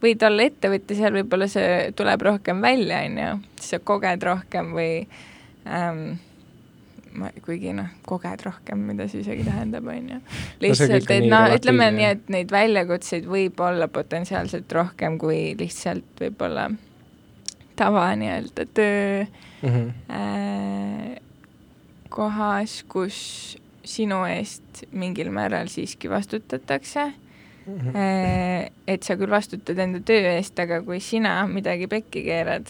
[0.00, 4.92] võid olla ettevõtja, seal võib-olla see tuleb rohkem välja, on ju, sa koged rohkem või
[5.68, 6.04] ähm,
[7.20, 10.20] ma, kuigi noh, koged rohkem, mida see isegi tähendab, on ju.
[10.64, 16.70] lihtsalt, et noh, ütleme nii, et neid väljakutseid võib olla potentsiaalselt rohkem kui lihtsalt võib-olla
[17.80, 19.90] tava nii-öelda töö mm -hmm.
[20.12, 21.16] äh,
[22.08, 27.12] kohas, kus sinu eest mingil määral siiski vastutatakse
[27.66, 27.78] mm.
[27.78, 28.70] -hmm.
[28.86, 32.66] et sa küll vastutad enda töö eest, aga kui sina midagi pekki keerad,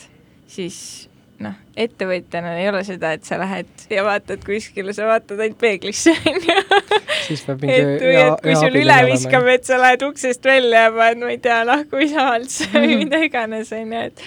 [0.47, 1.09] siis
[1.41, 6.13] noh, ettevõtjana ei ole seda, et sa lähed ja vaatad kuskile, sa vaatad ainult peeglisse,
[6.27, 10.93] peab mingi et, hea, hea kui sul üle viskab, et sa lähed uksest välja ja
[10.95, 12.87] paned, ma ei tea, lahkumisavalduse mm -hmm.
[12.87, 14.25] või mida iganes, onju, et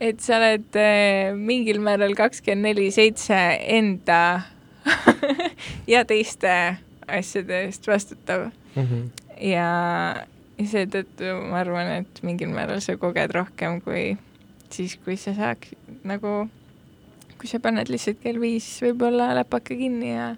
[0.00, 3.38] et sa oled äh, mingil määral kakskümmend neli seitse
[3.78, 4.42] enda
[5.94, 6.76] ja teiste
[7.08, 8.82] asjade eest vastutav mm.
[8.82, 9.04] -hmm.
[9.40, 9.68] ja,
[10.58, 14.16] ja seetõttu ma arvan, et mingil määral sa koged rohkem kui
[14.70, 16.48] siis, kui sa saaks nagu,
[17.38, 20.34] kui sa paned lihtsalt kell viis võib-olla läpaka kinni ja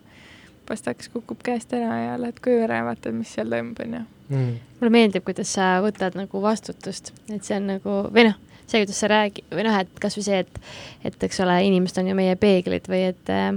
[0.68, 4.04] pastaks kukub käest ära ja lähed koju ära ja vaatad, mis seal toimub, onju.
[4.28, 4.58] Mm.
[4.80, 8.34] mulle meeldib, kuidas sa võtad nagu vastutust, et see on nagu, või noh,
[8.66, 10.60] see, kuidas sa räägi- või noh, et kasvõi see, et,
[11.08, 13.54] et eks ole, inimesed on ju meie peeglid või et äh,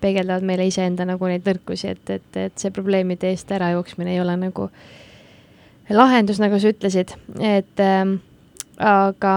[0.00, 4.36] peegeldavad meile iseenda nagu neid nõrkusi, et, et, et see probleemide eest ärajooksmine ei ole
[4.40, 4.68] nagu
[5.92, 8.14] lahendus, nagu sa ütlesid, et äh,
[8.78, 9.34] aga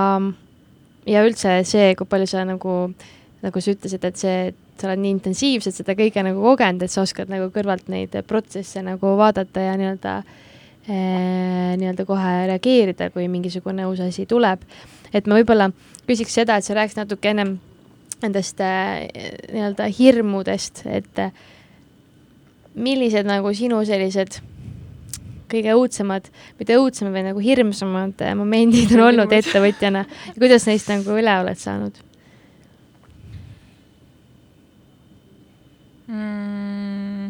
[1.10, 2.78] ja üldse see, kui palju sa nagu,
[3.44, 6.94] nagu sa ütlesid, et see, et sa oled nii intensiivselt seda kõike nagu kogenud, et
[6.94, 10.16] sa oskad nagu kõrvalt neid protsesse nagu vaadata ja nii-öelda
[10.90, 14.66] eh, nii-öelda kohe reageerida, kui mingisugune uus asi tuleb.
[15.14, 15.70] et ma võib-olla
[16.08, 17.56] küsiks seda, et sa rääkisid natuke ennem
[18.24, 19.06] nendest äh,
[19.52, 21.32] nii-öelda hirmudest, et äh,
[22.76, 24.40] millised nagu sinu sellised
[25.52, 26.28] kõige õudsemad,
[26.60, 31.38] mitte õudsemad, vaid nagu hirmsamad äh, momendid on olnud ettevõtjana ja kuidas neist nagu üle
[31.44, 32.02] oled saanud
[36.08, 37.30] mm.?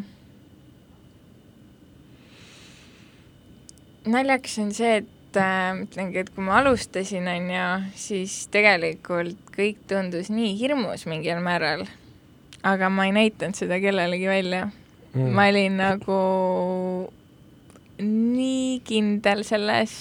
[4.05, 7.65] naljakas on see, et et äh, ütlengi, et kui ma alustasin, on ju,
[7.99, 11.85] siis tegelikult kõik tundus nii hirmus mingil määral,
[12.63, 14.67] aga ma ei näidanud seda kellelegi välja.
[15.15, 15.31] Mm..
[15.31, 16.15] ma olin nagu
[18.03, 19.93] nii kindel selles,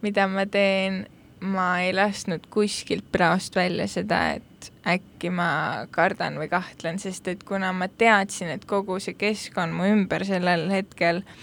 [0.00, 1.02] mida ma teen,
[1.44, 5.50] ma ei lasknud kuskilt praost välja seda, et äkki ma
[5.92, 10.70] kardan või kahtlen, sest et kuna ma teadsin, et kogu see keskkond mu ümber sellel
[10.72, 11.36] hetkel äh,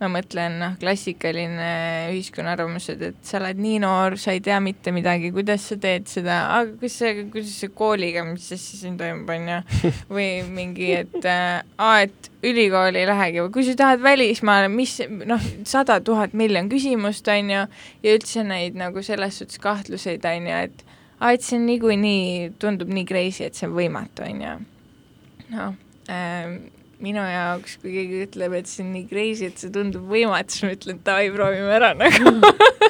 [0.00, 1.68] ma mõtlen, noh, klassikaline
[2.10, 6.08] ühiskonna arvamused, et sa oled nii noor, sa ei tea mitte midagi, kuidas sa teed
[6.10, 9.60] seda, aga kuidas see, kuidas see kooliga, mis asja siin toimub, on ju,
[10.16, 14.98] või mingi, et äh, aa, et ülikooli ei lähegi või kui sa tahad välismaale, mis
[15.30, 17.64] noh, sada tuhat miljon küsimust, on ju,
[18.04, 20.84] ja üldse neid nagu selles suhtes kahtluseid, on ju, et
[21.20, 24.60] aa, et see on niikuinii, tundub nii crazy, et see on võimatu, on ju.
[25.54, 30.06] noh ähm,, minu jaoks, kui keegi ütleb, et see on nii crazy, et see tundub
[30.10, 32.34] võimatu, siis ma ütlen, davai, proovime ära nagu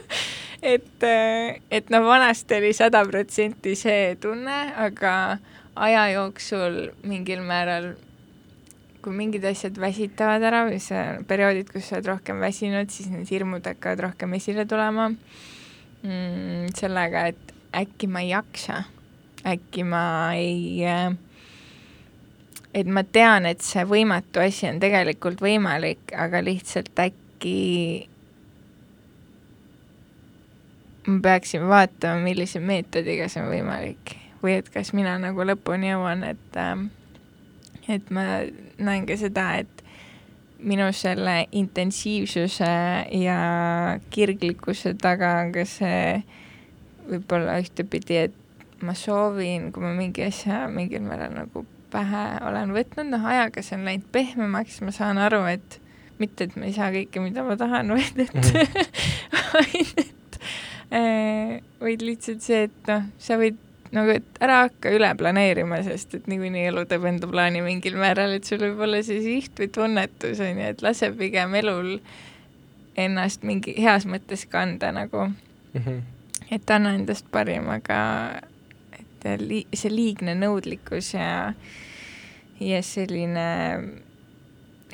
[0.74, 1.06] et,
[1.70, 5.14] et noh, vanasti oli sada protsenti see tunne, aga
[5.74, 7.92] aja jooksul mingil määral,
[9.04, 13.28] kui mingid asjad väsitavad ära või see perioodid, kus sa oled rohkem väsinud, siis need
[13.28, 16.72] hirmud hakkavad rohkem esile tulema mm,.
[16.78, 18.84] sellega, et äkki ma ei jaksa,
[19.44, 20.04] äkki ma
[20.38, 21.12] ei äh,
[22.74, 28.08] et ma tean, et see võimatu asi on tegelikult võimalik, aga lihtsalt äkki
[31.06, 34.16] ma peaksin vaatama, millise meetodiga see on võimalik.
[34.42, 36.76] Või et kas mina nagu lõpuni jõuan, et äh,
[37.88, 38.44] et ma
[38.78, 39.84] näen ka seda, et
[40.64, 42.70] minu selle intensiivsuse
[43.20, 43.38] ja
[44.10, 46.22] kirglikkuse taga on ka see
[47.04, 53.10] võib-olla ühtepidi, et ma soovin, kui ma mingi asja mingil määral nagu pähe olen võtnud,
[53.14, 55.78] noh ajaga see on läinud pehmemaks, ma saan aru, et
[56.18, 58.88] mitte, et ma ei saa kõike, mida ma tahan, vaid et mm, -hmm.
[59.54, 60.40] vaid et
[60.90, 63.60] äh, vaid lihtsalt see, et noh, sa võid
[63.94, 68.34] nagu, et ära hakka üle planeerima, sest et niikuinii elu teeb enda plaani mingil määral,
[68.36, 71.94] et sul võib olla see siht või tunnetus, on ju, et lase pigem elul
[73.00, 75.80] ennast mingi heas mõttes kanda nagu mm.
[75.80, 76.02] -hmm.
[76.54, 78.00] et anna endast parim, aga
[78.98, 81.54] et li-, see liigne nõudlikkus ja,
[82.64, 83.48] ja selline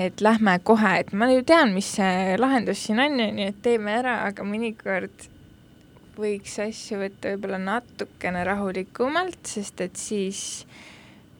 [0.00, 3.60] et lähme kohe, et ma ju tean, mis see lahendus siin on, on ju, et
[3.64, 5.26] teeme ära, aga mõnikord
[6.20, 10.42] võiks asju võtta võib-olla natukene rahulikumalt, sest et siis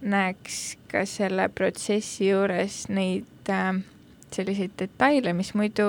[0.01, 3.81] näeks ka selle protsessi juures neid äh,
[4.35, 5.89] selliseid detaile, mis muidu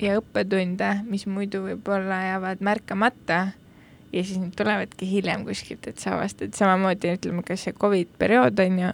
[0.00, 3.44] ja õppetunde, mis muidu võib-olla jäävad märkamata.
[4.14, 8.60] Ja siis need tulevadki hiljem kuskilt, et sa avastad, samamoodi ütleme, ka see Covid periood
[8.62, 8.90] on ju,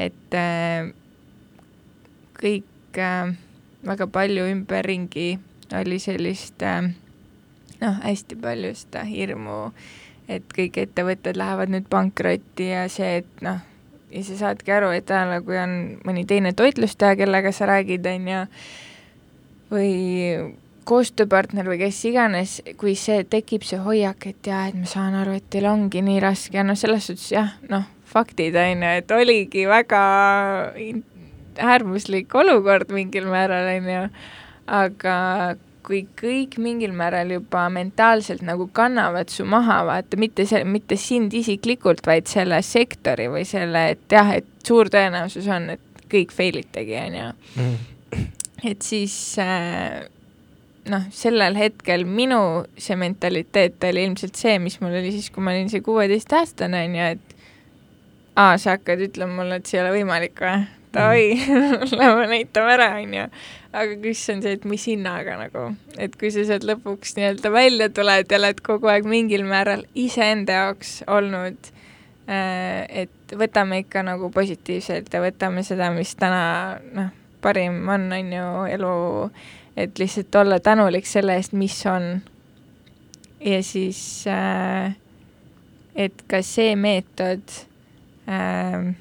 [0.00, 0.90] et äh,
[2.40, 3.32] kõik äh,
[3.86, 5.30] väga palju ümberringi
[5.76, 6.90] oli sellist äh,
[7.80, 9.70] noh, hästi palju seda hirmu,
[10.30, 13.60] et kõik ettevõtted lähevad nüüd pankrotti ja see, et noh,
[14.12, 18.06] ja sa saadki aru, et a la kui on mõni teine toitlustaja, kellega sa räägid,
[18.10, 18.42] on ju,
[19.70, 19.92] või
[20.88, 25.36] koostööpartner või kes iganes, kui see tekib, see hoiak, et jaa, et ma saan aru,
[25.38, 29.66] et teil ongi nii raske noh, selles suhtes jah, noh, faktid on ju, et oligi
[29.70, 30.02] väga
[31.60, 34.04] äärmuslik olukord mingil määral, on ju,
[34.80, 35.16] aga
[35.86, 41.34] kui kõik mingil määral juba mentaalselt nagu kannavad su maha, vaata, mitte see, mitte sind
[41.34, 46.60] isiklikult, vaid selle sektori või selle, et jah, et suur tõenäosus on, et kõik fail
[46.62, 47.28] itegi, on ju.
[47.56, 47.78] Mhm.
[48.70, 50.02] et siis äh,
[50.90, 52.40] noh, sellel hetkel minu
[52.80, 56.98] see mentaliteet oli ilmselt see, mis mul oli siis, kui ma olin see kuueteistaastane, on
[56.98, 57.38] ju, et
[58.36, 60.68] aa, sa hakkad ütlema mulle, et see ei ole võimalik või?
[60.94, 63.26] davai mm., lähme näitame ära, onju.
[63.72, 65.68] aga kus on see, et mis hinnaga nagu,
[66.02, 70.58] et kui sa sealt lõpuks nii-öelda välja tuled ja oled kogu aeg mingil määral iseenda
[70.58, 71.70] jaoks olnud
[72.26, 76.42] äh,, et võtame ikka nagu positiivselt ja võtame seda, mis täna
[76.96, 78.94] noh, parim on, on ju, elu,
[79.80, 82.20] et lihtsalt olla tänulik selle eest, mis on.
[83.40, 84.96] ja siis äh,
[85.94, 87.54] et ka see meetod
[88.28, 88.92] äh,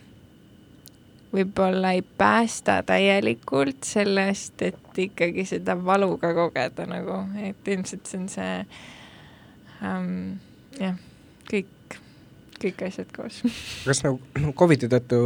[1.33, 8.21] võib-olla ei päästa täielikult sellest, et ikkagi seda valu ka kogeda nagu, et ilmselt see
[8.21, 8.53] on see
[9.85, 10.39] ähm,
[10.79, 10.97] jah,
[11.51, 11.99] kõik,
[12.61, 13.43] kõik asjad koos.
[13.87, 15.21] kas nagu Covidi tõttu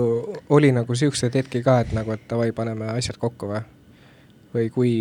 [0.54, 3.63] oli nagu niisuguseid hetki ka, et nagu, et davai, paneme asjad kokku või?
[4.54, 4.94] Või kui,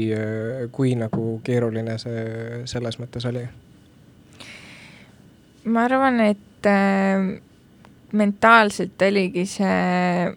[0.72, 2.22] kui nagu keeruline see
[2.70, 3.44] selles mõttes oli?
[5.64, 7.26] ma arvan, et äh,
[8.12, 10.32] mentaalselt oligi see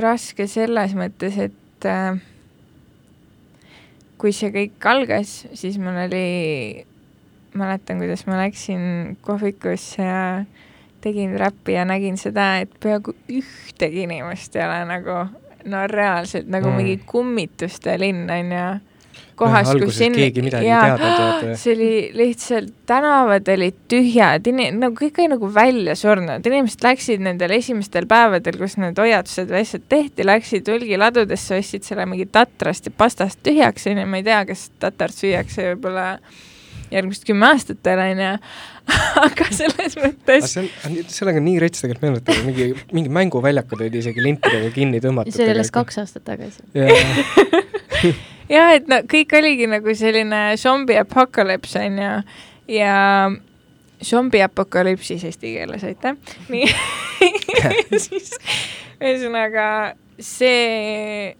[0.00, 2.18] raske selles mõttes, et äh,
[4.18, 6.26] kui see kõik algas, siis mul oli,
[7.54, 10.24] mäletan, kuidas ma läksin kohvikusse ja
[11.04, 15.18] tegin räppi ja nägin seda, et peaaegu ühtegi inimest ei ole nagu,
[15.70, 16.80] no reaalselt nagu mm.
[16.80, 18.66] mingi kummituste linn on ju
[19.38, 21.58] kohas, kus siin keegi midagi ja, ei teadnud.
[21.58, 24.48] see oli lihtsalt, tänavad olid tühjad,
[24.78, 29.62] nagu kõik oli nagu välja surnud, inimesed läksid nendel esimestel päevadel, kus need hoiatused või
[29.64, 34.42] asjad tehti, läksid hulgiladudesse, ostsid selle mingi tatrast ja pastast tühjaks, onju, ma ei tea,
[34.50, 36.08] kas tatart süüakse võib-olla
[36.94, 38.32] järgmised kümme aastat veel, onju
[39.26, 40.56] aga selles mõttes.
[41.14, 45.34] sellega on nii rets tegelikult meenutada, mingi, mingi mänguväljakud olid isegi lintidega kinni tõmmatud.
[45.34, 46.64] see oli alles kaks aastat tagasi
[48.50, 52.12] jah, et no kõik oligi nagu selline zombi apokalüps onju
[52.74, 52.94] ja
[54.04, 56.16] zombi apokalüpsis eesti keeles, aitäh.
[56.52, 56.68] nii
[58.04, 58.34] siis
[59.00, 59.66] ühesõnaga
[60.20, 61.34] see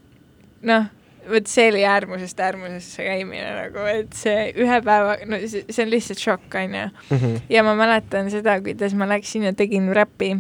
[0.65, 0.89] noh,
[1.31, 5.93] vot see oli äärmusest äärmusesse käimine nagu, et see ühe päeva, no see, see on
[5.93, 6.89] lihtsalt šokk, onju.
[7.11, 7.39] Mhm.
[7.53, 10.35] ja ma mäletan seda, kuidas ma läksin ja tegin räpi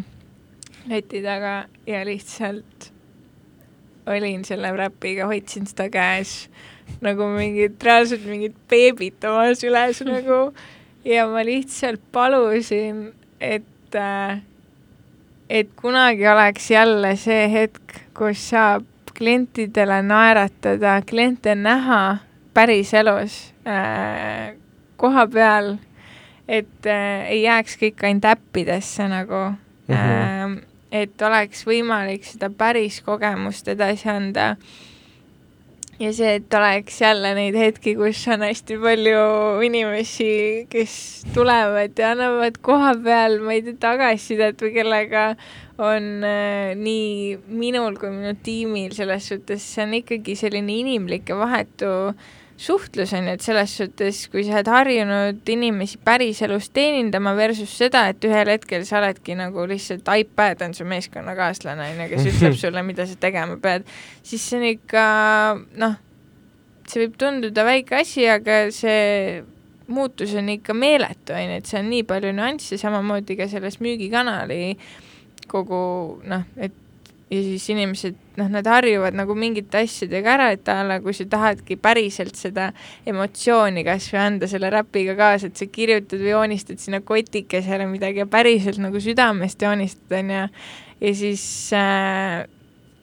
[0.88, 2.90] leti taga ja lihtsalt
[4.06, 6.48] olin selle räpiga, hoidsin seda käes
[7.04, 10.40] nagu mingit, reaalselt mingit beebit oma süles nagu
[11.08, 13.06] ja ma lihtsalt palusin,
[13.40, 14.42] et äh,
[15.48, 18.84] et kunagi oleks jälle see hetk, kus saab
[19.18, 22.18] klientidele naeratada, kliente näha
[22.54, 24.54] päriselus äh,
[24.96, 25.76] koha peal,
[26.48, 29.42] et äh, ei jääks kõik ainult äppidesse nagu
[29.88, 29.94] mm.
[29.94, 30.58] -hmm.
[30.58, 34.56] Äh, et oleks võimalik seda päris kogemust edasi anda.
[35.98, 40.94] ja see, et oleks jälle neid hetki, kus on hästi palju inimesi, kes
[41.34, 45.36] tulevad ja annavad koha peal, ma ei tea, tagasisidet või kellega
[45.78, 51.38] on äh, nii minul kui minu tiimil selles suhtes, see on ikkagi selline inimlik ja
[51.40, 51.90] vahetu
[52.56, 58.06] suhtlus on ju, et selles suhtes, kui sa oled harjunud inimesi päriselus teenindama versus seda,
[58.12, 62.58] et ühel hetkel sa oledki nagu lihtsalt iPad on su meeskonnakaaslane, on ju, kes ütleb
[62.60, 63.88] sulle, mida sa tegema pead,
[64.22, 65.06] siis see on ikka
[65.82, 65.98] noh,
[66.86, 69.42] see võib tunduda väike asi, aga see
[69.90, 73.80] muutus on ikka meeletu, on ju, et see on nii palju nüansse, samamoodi ka selles
[73.82, 74.76] müügikanali
[75.50, 75.84] kogu
[76.24, 76.74] noh, et
[77.34, 81.26] ja siis inimesed, noh, nad harjuvad nagu mingite asjadega ära, et a la kui sa
[81.30, 82.70] tahadki päriselt seda
[83.08, 88.22] emotsiooni kas või anda selle räpiga kaasa, et sa kirjutad või joonistad sinna kotikesele midagi
[88.22, 90.44] ja päriselt nagu südamest joonistad, on ju,
[91.06, 92.44] ja siis äh,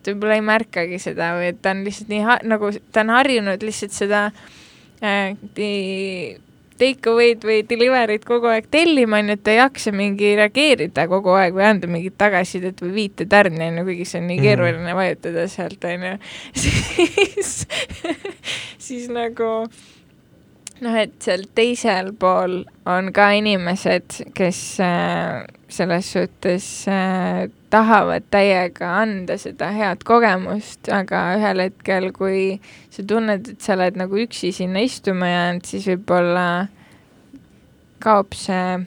[0.02, 3.68] ta võib-olla ei märkagi seda või et ta on lihtsalt nii nagu, ta on harjunud
[3.68, 4.24] lihtsalt seda
[5.02, 5.34] äh,
[6.82, 11.36] take away'd või delivery'd kogu aeg tellima, on ju, et ei jaksa mingi reageerida kogu
[11.38, 14.48] aeg või anda mingit tagasisidet või viitetärni, on ju, kuigi see on nii mhm.
[14.48, 15.00] keeruline mm.
[15.02, 16.14] vajutada sealt, on ju,
[16.66, 17.56] siis
[18.92, 19.52] siis nagu
[20.82, 28.90] noh, et seal teisel pool on ka inimesed, kes äh, selles suhtes äh, tahavad täiega
[29.02, 32.44] anda seda head kogemust, aga ühel hetkel, kui
[32.92, 36.48] sa tunned, et sa oled nagu üksi sinna istuma jäänud, siis võib-olla
[38.02, 38.82] kaob see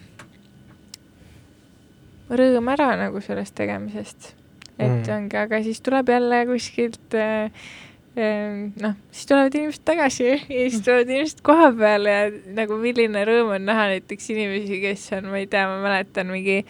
[2.35, 4.35] rõõm ära nagu sellest tegemisest.
[4.75, 5.11] et mm.
[5.15, 7.67] ongi, aga siis tuleb jälle kuskilt äh,
[8.15, 13.55] noh, siis tulevad inimesed tagasi ja siis tulevad inimesed koha peale ja nagu milline rõõm
[13.57, 16.61] on näha näiteks inimesi, kes on, ma ei tea, ma mäletan mingi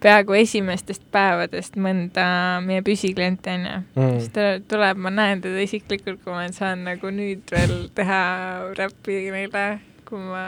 [0.00, 2.24] peaaegu esimestest päevadest mõnda
[2.64, 4.14] meie püsiklienti, on ju mm..
[4.18, 8.22] siis ta tuleb, ma näen teda isiklikult, kui ma saan nagu nüüd veel teha
[8.78, 9.66] räppi neile,
[10.08, 10.44] kui ma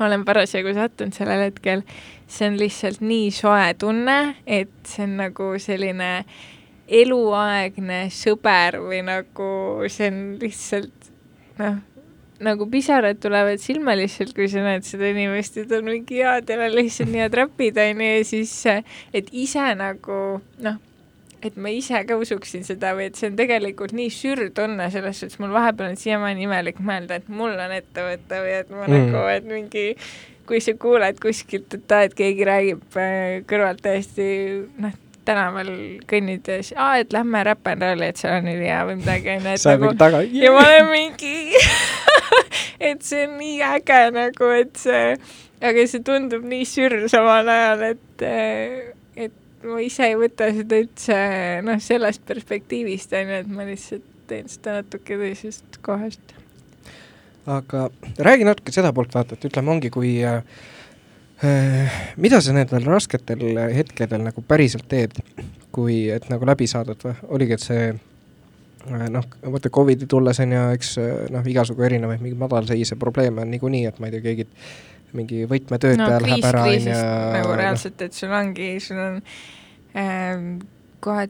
[0.00, 1.82] olen parasjagu sattunud sellel hetkel.
[2.26, 6.10] see on lihtsalt nii soe tunne, et see on nagu selline
[6.86, 9.50] eluaegne sõber või nagu
[9.90, 11.12] see on lihtsalt
[11.58, 11.82] noh
[12.40, 16.66] nagu pisarad tulevad silma lihtsalt, kui sa näed seda inimest ta on mingi jaa, teil
[16.66, 18.52] on lihtsalt nii head räpid, onju, ja siis,
[19.16, 20.18] et ise nagu
[20.64, 20.76] noh,
[21.44, 25.20] et ma ise ka usuksin seda või et see on tegelikult nii sür tunne, selles
[25.22, 28.96] suhtes mul vahepeal on siiamaani imelik mõelda, et mul on ettevõte või et ma mm.
[28.96, 29.86] nagu, et mingi
[30.46, 34.28] kui sa kuuled kuskilt, et aa, et keegi räägib äh, kõrvalt täiesti
[34.82, 34.94] noh,
[35.26, 35.70] tänaval
[36.10, 39.56] kõnnides, aa, et lähme Rap n Rolli, et seal on ülihea või midagi, onju.
[39.62, 40.22] sa oled nagu, taga.
[40.26, 41.34] ja ma olen mingi
[42.90, 45.16] et see on nii äge nagu, et see,
[45.64, 48.26] aga see tundub nii sürr samal ajal, et,
[49.26, 51.18] et ma ise ei võta seda üldse
[51.66, 56.34] noh, sellest perspektiivist onju, et ma lihtsalt teen seda natuke teisest kohast.
[57.46, 60.42] aga räägi natuke seda poolt vaata, et ütleme, ongi, kui äh,
[62.16, 65.18] mida sa nendel rasketel hetkedel nagu päriselt teed,
[65.74, 67.88] kui, et nagu läbi saadad või oligi, et see
[68.90, 73.42] Äh, noh, vaata Covidi tulles on ju, eks äh, noh, igasugu erinevaid mingeid madalseise probleeme
[73.42, 74.46] on niikuinii, et ma ei tea, keegi
[75.16, 77.00] mingi võtmetöötaja no, läheb ära, on ju.
[77.34, 79.18] nagu reaalselt, et sul ongi, sul on
[79.98, 80.46] ähm,
[81.02, 81.26] kohe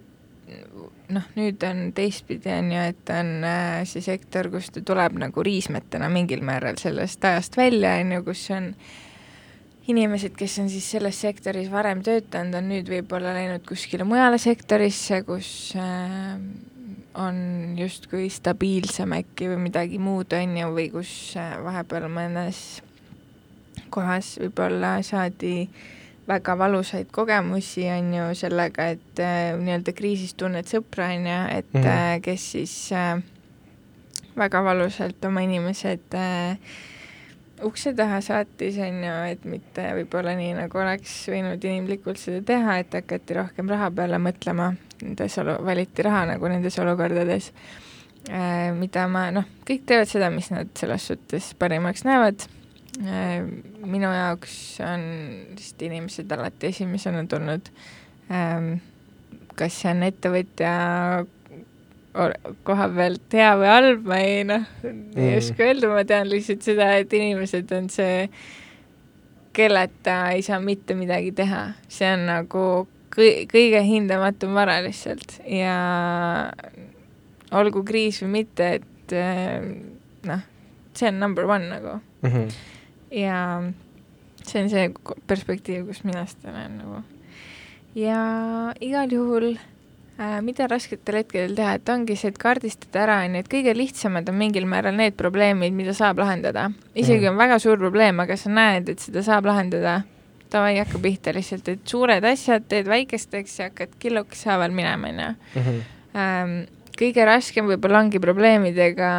[1.17, 5.47] noh, nüüd on teistpidi, on ju, et on äh, see sektor, kus ta tuleb nagu
[5.49, 8.73] riismetena mingil määral sellest ajast välja, on ju, kus on
[9.91, 15.23] inimesed, kes on siis selles sektoris varem töötanud, on nüüd võib-olla läinud kuskile mujale sektorisse,
[15.27, 16.35] kus äh,
[17.17, 17.37] on
[17.79, 22.65] justkui stabiilsem äkki või midagi muud, on ju, või kus äh, vahepeal mõnes
[23.95, 25.69] kohas võib-olla saadi
[26.27, 31.73] väga valusaid kogemusi, on ju, sellega, et äh, nii-öelda kriisis tunned sõpra, on ju, et
[31.73, 32.21] mm -hmm.
[32.27, 33.23] kes siis äh,
[34.37, 36.59] väga valusalt oma inimesed äh,
[37.65, 42.79] ukse taha saatis, on ju, et mitte võib-olla nii, nagu oleks võinud inimlikult seda teha,
[42.83, 47.53] et hakati rohkem raha peale mõtlema, nendes olu-, valiti raha nagu nendes olukordades.
[48.27, 52.49] Äh,, mida ma, noh, kõik teevad seda, mis nad selles suhtes parimaks näevad.
[53.05, 53.47] Äh,,
[53.87, 55.07] minu jaoks on
[55.55, 57.71] lihtsalt inimesed alati esimesena tulnud.
[58.33, 58.77] Äh,,
[59.57, 60.73] kas see on ettevõtja
[62.67, 65.33] koha pealt hea või halb, ma ei noh, ei mm.
[65.39, 68.27] oska öelda, ma tean lihtsalt seda, et inimesed on see,
[69.57, 71.63] kelleta ei saa mitte midagi teha,
[71.93, 72.65] see on nagu
[73.15, 75.77] kõi-, kõige hindamatum vara lihtsalt ja
[77.57, 79.67] olgu kriis või mitte, et eh,
[80.29, 80.47] noh,
[80.97, 82.31] see on number one nagu mm.
[82.31, 82.49] -hmm.
[83.21, 83.39] ja
[84.47, 84.91] see on see
[85.27, 87.03] perspektiiv, kus mina seda näen nagu.
[87.95, 88.21] ja
[88.81, 89.57] igal juhul
[90.17, 94.29] mida rasketel hetkedel teha, et ongi see, et kaardistada ära, on ju, et kõige lihtsamad
[94.33, 96.71] on mingil määral need probleemid, mida saab lahendada.
[96.95, 97.35] isegi mm.
[97.35, 99.99] on väga suur probleem, aga sa näed, et seda saab lahendada,
[100.53, 105.23] davai, hakka pihta lihtsalt, et suured asjad teed väikesteks ja hakkad killukese haaval minema, on
[105.23, 105.31] ju.
[105.61, 105.81] Mhm.
[106.17, 106.59] Ähm,
[106.97, 109.11] kõige raskem võib-olla ongi probleemidega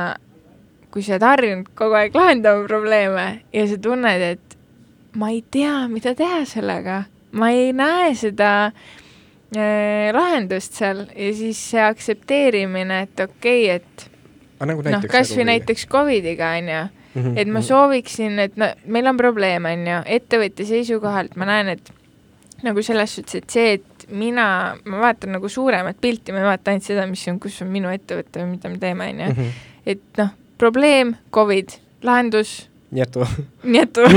[0.89, 4.55] kui sa oled harjunud kogu aeg lahendama probleeme ja sa tunned, et
[5.13, 7.03] ma ei tea, mida teha sellega,
[7.37, 9.03] ma ei näe seda äh,
[9.55, 16.49] lahendust seal ja siis see aktsepteerimine, et okei okay,, et nagu noh, kasvõi näiteks Covidiga
[16.57, 17.37] onju mm, -hmm.
[17.37, 17.67] et ma mhm.
[17.67, 21.93] sooviksin, et no meil on probleem onju, ettevõtja seisukohalt ma näen, et
[22.63, 26.71] nagu selles suhtes, et see, et mina, ma vaatan nagu suuremat pilti, ma ei vaata
[26.71, 29.29] ainult seda, mis on, kus on minu ettevõte või mida me teeme, onju.
[29.33, 29.51] Mhm.
[29.85, 32.69] et noh, probleem, Covid, lahendus.
[32.91, 33.25] Nietu.
[33.67, 34.05] Nietu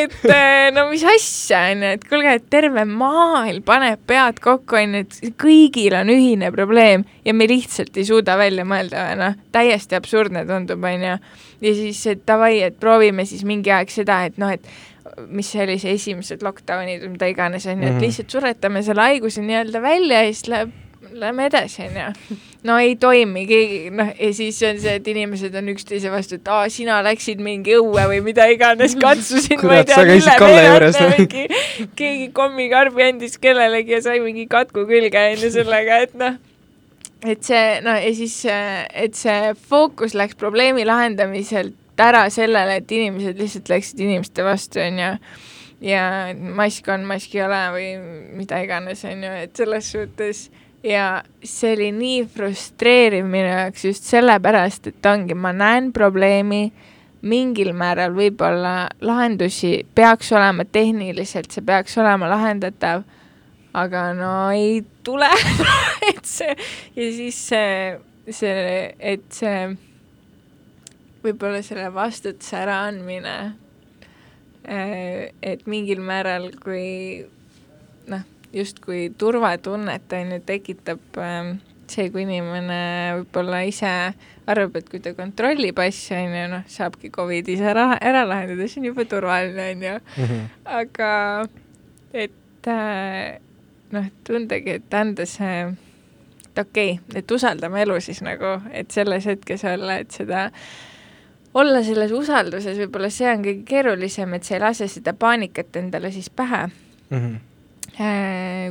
[0.00, 5.02] et eh, no mis asja, onju, et kuulge, et terve maailm paneb pead kokku, onju,
[5.04, 10.46] et kõigil on ühine probleem ja me lihtsalt ei suuda välja mõelda, noh, täiesti absurdne
[10.48, 11.18] tundub, onju.
[11.68, 14.64] ja siis, et davai, et proovime siis mingi aeg seda, et noh, et
[15.28, 18.04] mis see oli, see esimesed lockdown'id või mida iganes, onju, et mhm.
[18.06, 20.72] lihtsalt suretame selle haiguse nii-öelda välja ja siis läheb
[21.20, 22.36] lähme edasi, onju.
[22.66, 26.50] no ei toimi, keegi, noh, ja siis on see, et inimesed on üksteise vastu, et
[26.52, 31.46] aa, sina läksid mingi õue või mida iganes, katsusin ma ei tea, mille peale mingi,
[31.98, 36.38] keegi kommikarbi andis kellelegi ja sai mingi katku külge, onju, sellega, et noh,
[37.26, 43.38] et see, no ja siis, et see fookus läks probleemi lahendamiselt ära sellele, et inimesed
[43.40, 45.14] lihtsalt läksid inimeste vastu, onju
[45.80, 47.88] ja mask on, mask ei ole või
[48.38, 50.46] mida iganes, on ju, et selles suhtes
[50.84, 56.70] ja see oli nii frustreeriv minu jaoks just sellepärast, et ongi, ma näen probleemi,
[57.26, 63.02] mingil määral võib-olla lahendusi peaks olema tehniliselt, see peaks olema lahendatav,
[63.76, 65.30] aga no ei tule
[66.10, 66.54] et see
[66.96, 67.98] ja siis see,
[68.30, 69.58] see, et see
[71.26, 73.36] võib-olla selle vastutuse äraandmine,
[74.66, 77.26] et mingil määral, kui
[78.56, 81.56] justkui turvatunnet on ju, tekitab äh,
[81.90, 82.80] see, kui inimene
[83.20, 83.92] võib-olla ise
[84.46, 88.68] arvab, et kui ta kontrollib asju, on ju, noh, saabki Covid ise ära, ära lahendada,
[88.70, 89.96] see on juba turvaline, on ju.
[90.16, 90.44] Mhm.
[90.80, 91.12] aga
[92.16, 93.38] et äh,
[93.94, 95.62] noh, tundagi, et anda see,
[96.50, 100.48] et okei okay,, et usaldame elu siis nagu, et selles hetkes olla, et seda
[101.56, 106.12] olla selles usalduses, võib-olla see on kõige keerulisem, et sa ei lase seda paanikat endale
[106.14, 107.18] siis pähe mm.
[107.18, 107.44] -hmm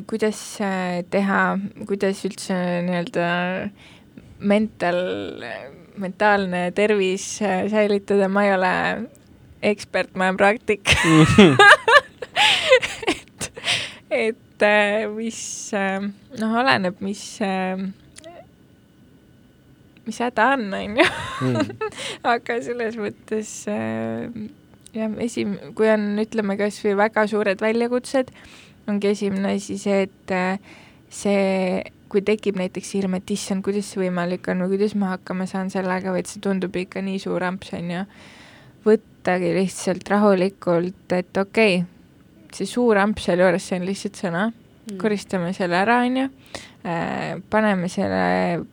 [0.05, 1.57] kuidas äh, teha,
[1.89, 2.55] kuidas üldse
[2.85, 3.29] nii-öelda
[4.45, 4.99] mental,
[5.97, 8.73] mentaalne tervis äh, säilitada, ma ei ole
[9.65, 10.91] ekspert, ma olen praktik
[13.09, 13.47] et,
[14.11, 14.65] et
[15.15, 15.39] mis,
[15.73, 17.23] noh, oleneb, mis,
[20.05, 21.07] mis häda on, on ju.
[21.47, 21.73] Mm.
[22.35, 23.55] aga selles mõttes
[24.93, 28.29] jah, esim-, kui on, ütleme, kas või väga suured väljakutsed
[28.91, 30.59] ongi esimene asi see, et äh,
[31.09, 31.81] see,
[32.11, 35.71] kui tekib näiteks hirm, et issand, kuidas see võimalik on või kuidas ma hakkama saan
[35.73, 38.03] sellega et see tundub ikka nii suur amps, on ju,
[38.85, 44.45] võttagi lihtsalt rahulikult, et okei okay,, see suur amps sealjuures, see on lihtsalt sõna.
[44.85, 46.29] Mm., koristame selle ära, on ju,
[46.85, 48.65] äh, paneme selle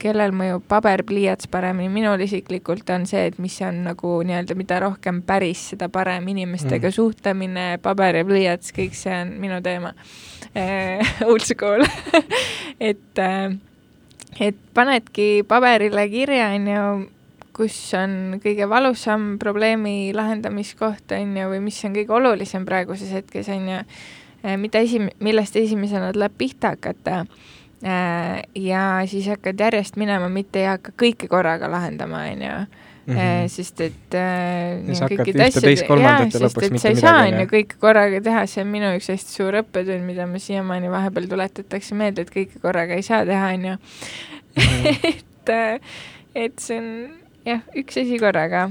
[0.00, 4.80] kellel mõjub paber, pliiats paremini, minul isiklikult on see, et mis on nagu nii-öelda, mida
[4.82, 6.96] rohkem päris, seda parem inimestega mm.
[6.96, 9.92] suhtlemine, paber ja pliiats, kõik see on minu teema.
[11.28, 11.84] Old school.
[12.80, 13.50] Et, eh,
[14.40, 16.84] et panedki paberile kirja, on ju,
[17.52, 23.52] kus on kõige valusam probleemi lahendamiskoht, on ju, või mis on kõige olulisem praeguses hetkes,
[23.52, 23.82] on ju,
[24.40, 27.26] eh, mida esim-, millest esimesena tuleb pihta hakata.
[27.26, 27.50] Äh,
[28.54, 32.60] ja siis hakkad järjest minema, mitte ei hakka kõike korraga lahendama, on ju.
[33.06, 33.48] Mm -hmm.
[33.48, 36.78] sest et äh, sa hakkad ühte, teist, kolmandat ja lõpuks mitte midagi.
[36.78, 40.04] sa ei saa on ju kõike korraga teha, see on minu üks hästi suur õppetund,
[40.04, 43.76] mida ma siiamaani vahepeal tuletatakse meelde, et kõike korraga ei saa teha, on ju.
[44.56, 44.86] Mhm.
[45.10, 45.80] et, äh,
[46.34, 47.08] et see on
[47.44, 48.70] jah, üks asi korraga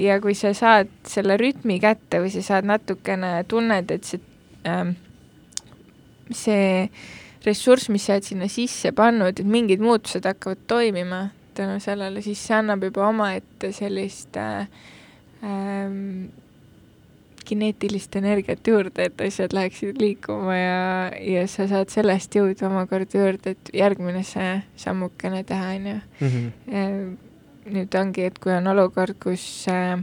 [0.00, 4.20] ja kui sa saad selle rütmi kätte või sa saad natukene, tunned, et see
[4.66, 4.94] äh,,
[6.30, 6.90] see
[7.46, 11.22] ressurss, mis sa oled sinna sisse pannud, et mingid muutused hakkavad toimima
[11.54, 14.68] tänu sellele, siis see annab juba omaette sellist äh,
[15.44, 16.30] ähm,
[17.44, 20.86] kineetilist energiat juurde, et asjad läheksid liikuma ja,
[21.18, 25.98] ja sa saad sellest jõuda omakorda juurde, et järgmine see sammukene teha, on ju.
[26.22, 26.48] Mhm.
[26.72, 26.96] Äh,
[27.72, 29.98] nüüd ongi, et kui on olukord, kus äh,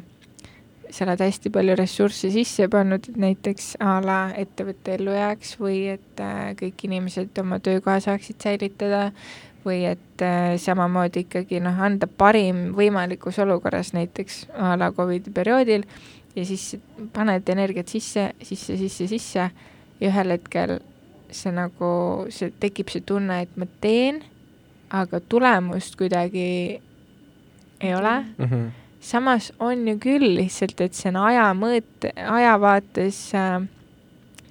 [0.89, 5.83] sa oled hästi palju ressursse sisse pannud, et näiteks a la ettevõte ellu jääks või
[5.95, 9.09] et äh, kõik inimesed oma töökoha saaksid säilitada
[9.65, 15.85] või et äh, samamoodi ikkagi noh, anda parim võimalikus olukorras näiteks a la Covidi perioodil
[16.35, 16.75] ja siis
[17.13, 19.49] paned energiat sisse, sisse, sisse, sisse
[19.99, 20.79] ja ühel hetkel
[21.31, 21.91] see nagu,
[22.33, 24.23] see tekib see tunne, et ma teen,
[24.89, 26.79] aga tulemust kuidagi
[27.79, 28.45] ei ole mm.
[28.45, 28.69] -hmm.
[28.99, 33.61] Samas on ju küll lihtsalt, et see on aja mõõt, aja vaates äh,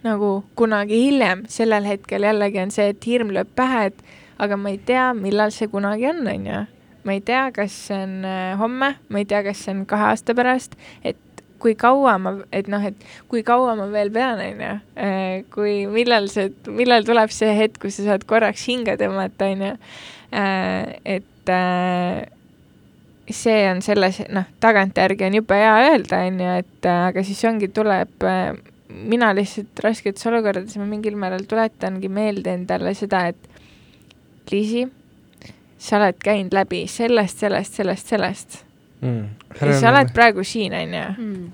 [0.04, 4.02] nagu kunagi hiljem, sellel hetkel jällegi on see, et hirm lööb pähe, et
[4.42, 6.64] aga ma ei tea, millal see kunagi on, on ju.
[7.08, 10.10] ma ei tea, kas see on äh, homme, ma ei tea, kas see on kahe
[10.10, 10.74] aasta pärast,
[11.06, 11.20] et
[11.58, 14.74] kui kaua ma, et noh, et kui kaua ma veel pean, on ju.
[15.02, 19.64] Äh, kui, millal see, millal tuleb see hetk, kus sa saad korraks hinge tõmmata, on
[19.66, 19.72] ju.
[20.38, 22.28] Äh, et äh,
[23.34, 27.68] see on selles, noh, tagantjärgi on jube hea öelda, on ju, et aga siis ongi,
[27.74, 28.24] tuleb,
[28.88, 33.48] mina lihtsalt rasketes olukordades ma mingil määral tuletangi meelde endale seda, et
[34.48, 34.86] Liisi,
[35.78, 38.58] sa oled käinud läbi sellest, sellest, sellest, sellest.
[39.04, 39.26] Mm..
[39.60, 41.04] ja sa oled praegu siin, on ju.
[41.18, 41.50] Mm..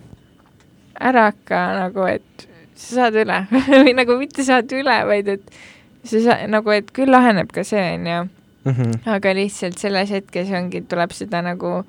[1.10, 2.46] ära hakka nagu, et
[2.78, 3.40] sa saad üle
[3.82, 5.58] või nagu mitte saad üle, vaid et
[6.06, 8.30] sa sa-, nagu, et küll laheneb ka see, on
[8.64, 8.72] ju.
[8.72, 8.98] Mhm.
[9.06, 11.82] aga lihtsalt selles hetkes ongi, tuleb seda nagu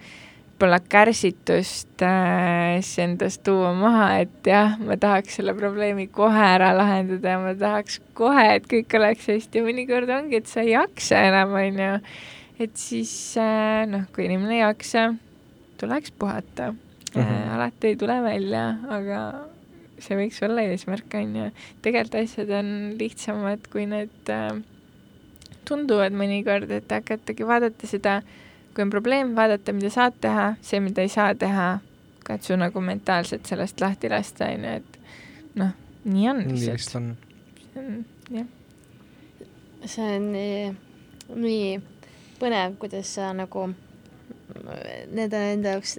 [0.55, 7.34] võib-olla kärsitust äh, endast tuua maha, et jah, ma tahaks selle probleemi kohe ära lahendada
[7.34, 11.26] ja ma tahaks kohe, et kõik oleks hästi ja mõnikord ongi, et sa ei jaksa
[11.28, 11.97] enam, on ju.
[12.63, 15.09] et siis äh, noh, kui inimene ei jaksa,
[15.78, 17.21] tuleks puhata mm.
[17.21, 17.51] -hmm.
[17.55, 19.19] alati ei tule välja, aga
[19.99, 21.49] see võiks olla eesmärk, on ju.
[21.82, 24.55] tegelikult asjad on lihtsamad, kui need äh,
[25.68, 28.20] tunduvad mõnikord, et hakatagi vaadata seda,
[28.76, 31.70] kui on probleem, vaadata, mida saad teha, see, mida ei saa teha,
[32.26, 34.99] katsu nagu mentaalselt sellest lahti lasta, on ju, et
[35.61, 35.74] noh,
[36.05, 36.61] nii on lihtsalt.
[36.61, 37.11] nii vist on.
[37.74, 38.05] see on,
[38.39, 38.47] jah.
[39.86, 40.61] see on nii,
[41.47, 41.74] nii
[42.39, 43.70] põnev, kuidas sa nagu
[44.55, 45.97] need on enda jaoks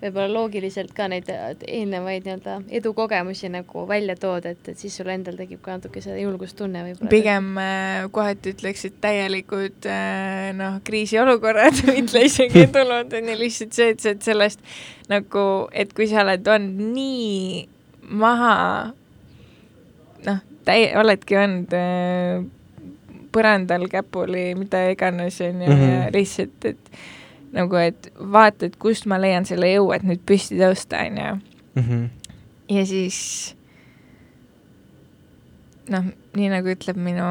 [0.00, 5.38] võib-olla loogiliselt ka neid eelnevaid nii-öelda edukogemusi nagu välja tood, et, et siis sul endal
[5.38, 7.10] tekib ka natuke see julgustunne võib-olla.
[7.12, 13.78] pigem äh, kohati ütleks, et täielikud äh, noh, kriisiolukorrad mitte isegi edulunud, on ju lihtsalt
[13.78, 14.66] see, et sa oled sellest
[15.12, 17.68] nagu, et kui sa oled olnud nii
[18.18, 18.56] maha
[20.26, 22.42] noh, täie-, oledki olnud äh,
[23.32, 26.14] põrandal käpuli, mida iganes, on ju, ja mhm.
[26.16, 26.96] lihtsalt, et
[27.52, 31.32] nagu, et vaata, et kust ma leian selle jõu, et nüüd püsti tõusta, on ju.
[31.80, 32.04] Mhm.
[32.72, 33.18] ja siis
[35.92, 37.26] noh, nii nagu ütleb minu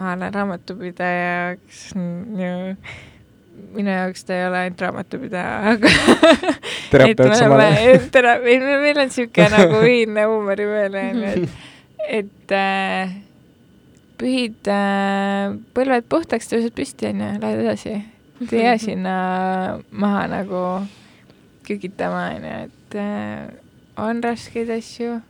[0.00, 2.52] a la raamatupidaja, kes on ju
[3.76, 5.92] minu jaoks ta ei ole ainult raamatupidaja, aga
[6.92, 8.08] terapeut samal ajal.
[8.14, 11.68] tera-, meil, meil on niisugune nagu ühine huumoriveel, on ju, et,
[12.22, 13.14] et äh,
[14.20, 17.98] pühid äh, põlved puhtaks, tõused püsti, on ju, lähed edasi
[18.42, 19.16] et ei jää sinna
[19.90, 20.62] maha nagu
[21.66, 23.52] kükitama, onju, et äh,
[24.02, 25.20] on raskeid asju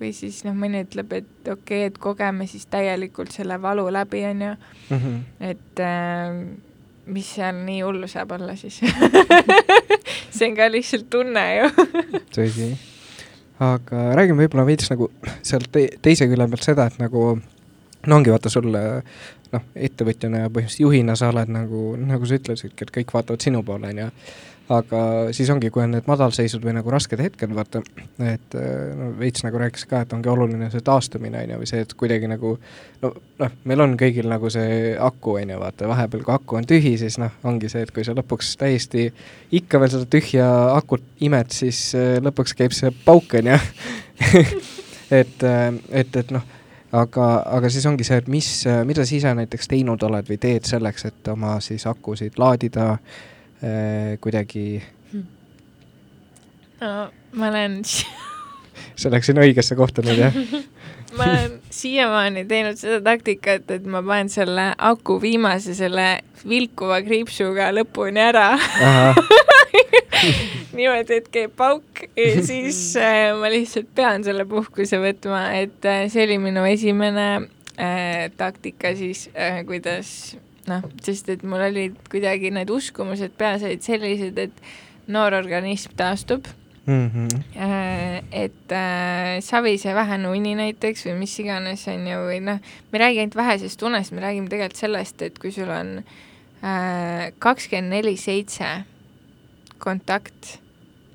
[0.00, 4.24] või siis noh, mõni ütleb, et okei okay,, et kogeme siis täielikult selle valu läbi,
[4.30, 4.54] onju.
[4.90, 5.18] Mhm.
[5.52, 6.38] et äh,
[7.06, 8.80] mis seal nii hullu saab olla siis
[10.34, 11.70] see on ka lihtsalt tunne ju
[12.36, 12.70] tõsi.
[13.64, 15.10] aga räägime võib-olla veits nagu
[15.42, 17.34] sealt te teise külje pealt seda, et nagu
[18.06, 18.70] no ongi, vaata sul
[19.54, 23.62] noh, ettevõtjana ja põhimõtteliselt juhina sa oled nagu, nagu sa ütlesidki, et kõik vaatavad sinu
[23.66, 24.08] poole, on ju.
[24.74, 24.98] aga
[25.36, 27.82] siis ongi, kui on need madalseisud või nagu rasked hetked, vaata,
[28.24, 28.56] et
[28.96, 31.92] no veits nagu rääkis ka, et ongi oluline see taastumine, on ju, või see, et
[32.00, 32.54] kuidagi nagu
[33.02, 36.68] no noh, meil on kõigil nagu see aku, on ju, vaata, vahepeal kui aku on
[36.70, 39.10] tühi, siis noh, ongi see, et kui sa lõpuks täiesti
[39.60, 40.48] ikka veel seda tühja
[40.78, 43.60] akut imed, siis äh, lõpuks käib see pauk, on ju
[45.20, 46.53] et, äh, et, et noh
[46.94, 47.28] aga,
[47.58, 48.50] aga siis ongi see, et mis,
[48.86, 54.14] mida sa ise näiteks teinud oled või teed selleks, et oma siis akusid laadida äh,
[54.22, 54.66] kuidagi
[55.12, 55.26] hmm.?
[56.82, 56.92] no
[57.40, 57.80] ma olen
[59.00, 60.38] see läksin õigesse kohta nüüd, jah
[61.18, 66.08] ma olen siiamaani teinud seda taktikat, et ma panen selle aku viimase selle
[66.48, 68.48] vilkuva kriipsuga lõpuni ära
[70.76, 76.06] niimoodi, et käib pauk ja siis äh, ma lihtsalt pean selle puhkuse võtma, et äh,
[76.12, 77.28] see oli minu esimene
[77.76, 80.34] äh, taktika siis äh,, kuidas
[80.70, 86.46] noh, sest et mul olid kuidagi need uskumused peas olid sellised, et noor organism taastub
[86.86, 87.10] mm.
[87.10, 87.42] -hmm.
[88.32, 92.60] et äh, savise vähene uni näiteks või mis iganes, on ju, või noh,
[92.92, 95.98] me ei räägi ainult vähesest unest, me räägime tegelikult sellest, et kui sul on
[96.64, 98.84] äh, kakskümmend neli seitse
[99.84, 100.56] kontakt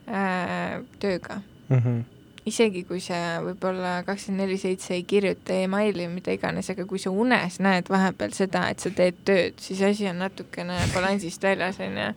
[0.07, 1.81] äh, tööga mm.
[1.81, 2.07] -hmm
[2.49, 7.01] isegi kui sa võib-olla kakskümmend neli seitse ei kirjuta emaili või mida iganes, aga kui
[7.01, 11.79] sa unes näed vahepeal seda, et sa teed tööd, siis asi on natukene balansist väljas,
[11.83, 12.07] on ju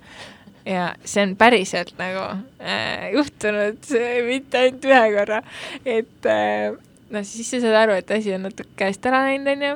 [0.65, 2.23] ja see on päriselt nagu
[2.63, 3.89] äh, juhtunud
[4.29, 5.41] mitte ainult ühe korra,
[5.85, 6.77] et äh,
[7.13, 9.75] noh, siis sa saad aru, et asi on natuke käest ära läinud, onju.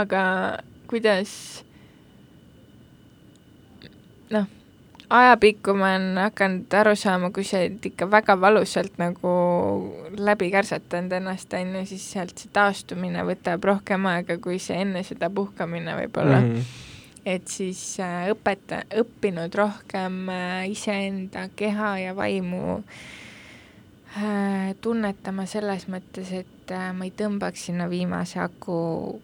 [0.00, 0.22] aga
[0.90, 1.32] kuidas
[4.30, 4.46] noh,
[5.10, 9.32] ajapikku ma olen hakanud aru saama, kui sa oled ikka väga valusalt nagu
[10.18, 15.02] läbi kärsatanud ennast, on ju, siis sealt see taastumine võtab rohkem aega kui see enne
[15.06, 16.54] seda puhkamine võib-olla mm.
[16.54, 16.86] -hmm
[17.26, 22.78] et siis äh, õpeta, õppinud rohkem äh, iseenda keha ja vaimu
[24.16, 29.20] äh, tunnetama selles mõttes, et äh, ma ei tõmbaks sinna viimase aku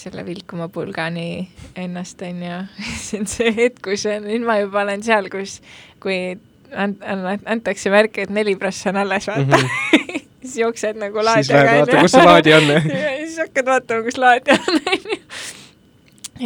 [0.00, 2.60] selle vilkuma pulgani ennast, on ju.
[3.04, 5.58] see on see hetk, kus nüüd ma juba olen seal, kus,
[6.02, 6.38] kui
[6.72, 7.02] ant-,
[7.46, 9.52] antakse märke, et neli prossa on alles, vaata mm.
[9.52, 10.20] -hmm.
[10.42, 12.00] siis jooksed nagu laadijaga, on ju.
[12.00, 15.18] kus see laadija on ja siis hakkad vaatama, kus laadija on, on ju.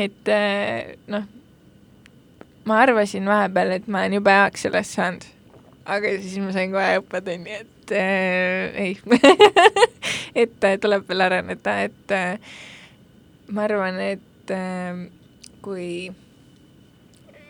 [0.05, 1.23] et äh, noh,
[2.65, 5.29] ma arvasin vahepeal, et ma olen jube heaks sellest saanud.
[5.85, 8.99] aga siis ma sain kohe õppetunni, et äh, ei
[10.45, 12.39] et äh, tuleb veel areneda, et äh,
[13.53, 15.03] ma arvan, et äh,
[15.63, 16.11] kui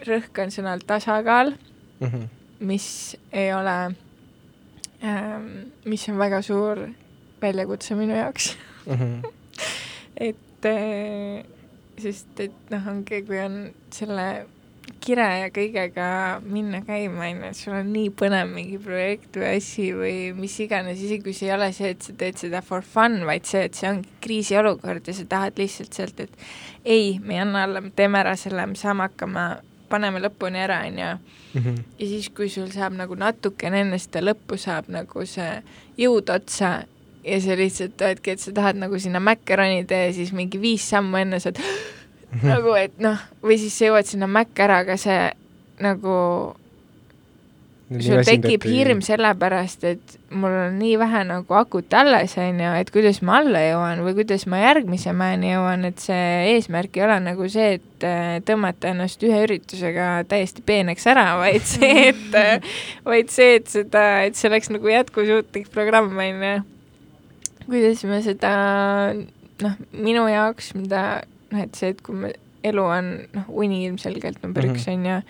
[0.06, 2.26] rõhk on sõnal tasakaal mm, -hmm.
[2.60, 3.76] mis ei ole
[5.02, 5.38] äh,,
[5.84, 6.88] mis on väga suur
[7.42, 8.92] väljakutse minu jaoks mm.
[8.94, 9.32] -hmm.
[10.28, 11.44] et äh,
[11.98, 14.46] sest et noh, ongi, kui on selle
[15.02, 16.06] kire ja kõigega
[16.46, 20.54] minna käima, on ju, et sul on nii põnev mingi projekt või asi või mis
[20.62, 23.64] iganes, isegi kui see ei ole see, et sa teed seda for fun, vaid see,
[23.66, 26.46] et see ongi kriisiolukord ja sa tahad lihtsalt sealt, et
[26.84, 29.46] ei, me ei anna alla, me teeme ära selle, me saame hakkama,
[29.92, 31.12] paneme lõpuni ära, on ju.
[31.52, 31.82] Mhm.
[31.98, 35.50] ja siis, kui sul saab nagu natukene enne seda lõppu saab nagu see
[36.00, 36.70] jõud otsa
[37.26, 40.86] ja sa lihtsalt oledki, et sa tahad nagu sinna mäkke ronida ja siis mingi viis
[40.88, 41.60] sammu enne saad
[42.52, 45.20] nagu, et noh, või siis sa jõuad sinna mäkke ära, aga see
[45.82, 46.16] nagu
[48.00, 52.92] sul tekib hirm sellepärast, et mul on nii vähe nagu akut alles, on ju, et
[52.94, 57.18] kuidas ma alla jõuan või kuidas ma järgmise mäeni jõuan, et see eesmärk ei ole
[57.26, 62.72] nagu see, et äh, tõmmata ennast ühe üritusega täiesti peeneks ära, vaid see, et, äh,
[63.10, 66.54] vaid see, et seda, et see oleks nagu jätkusuutlik programm, on ju.
[67.66, 68.54] kuidas me seda,
[69.62, 71.22] noh, minu jaoks, mida
[71.52, 72.32] noh, et see, et kui me,
[72.66, 74.76] elu on noh, uni ilmselgelt number mm -hmm.
[74.76, 75.22] üks, on ju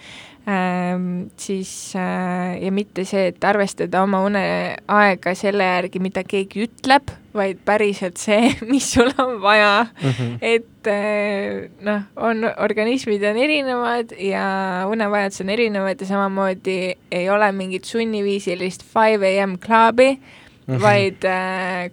[0.49, 7.13] ähm,, siis äh, ja mitte see, et arvestada oma uneaega selle järgi, mida keegi ütleb,
[7.35, 10.11] vaid päriselt see, mis sul on vaja mm.
[10.11, 10.39] -hmm.
[10.41, 17.53] et äh, noh, on, organismid on erinevad ja unevajadused on erinevad ja samamoodi ei ole
[17.53, 20.83] mingit sunniviisilist five am klubi mm, -hmm.
[20.83, 21.91] vaid äh,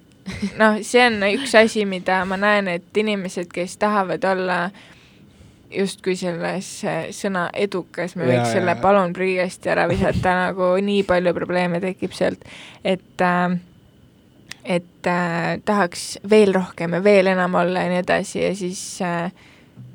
[0.61, 4.59] noh, see on üks asi, mida ma näen, et inimesed, kes tahavad olla
[5.69, 6.67] justkui selles
[7.13, 11.81] sõna edukas, me võiks ja, selle ja, palun prügikasti ära visata, nagu nii palju probleeme
[11.83, 12.45] tekib sealt,
[12.83, 13.59] et äh,
[14.69, 19.31] et äh, tahaks veel rohkem ja veel enam olla ja nii edasi ja siis äh,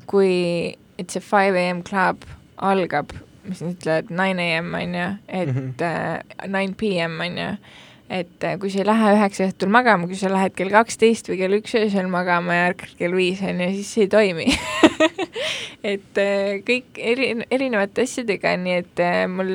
[0.09, 2.25] kui, et see five am club
[2.57, 3.13] algab,
[3.45, 5.83] mis nad ütlevad, nine am on ju, et mm -hmm.
[5.83, 7.49] äh, nine pm on ju
[8.09, 11.39] et äh, kui sa ei lähe üheksa õhtul magama, kui sa lähed kell kaksteist või
[11.39, 14.45] kell üks öösel magama ja ärkad kell viis, on ju, siis see ei toimi.
[15.95, 19.51] Et äh, kõik eri, erinevate asjadega, nii et äh, mul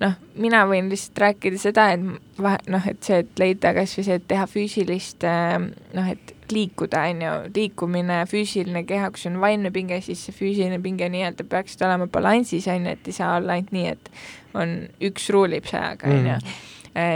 [0.00, 2.02] noh, mina võin lihtsalt rääkida seda, et
[2.40, 7.04] vahe, noh, et see, et leida kas või see, et teha füüsilist noh, et liikuda,
[7.08, 11.48] on ju, liikumine, füüsiline keha, kui sul on vaimne pinge, siis see füüsiline pinge nii-öelda
[11.48, 14.12] peaksid olema balansis, on ju, et ei saa olla ainult nii, et
[14.60, 14.76] on
[15.08, 16.36] üks ruulib sajaga, on ju.
[16.36, 16.69] Mm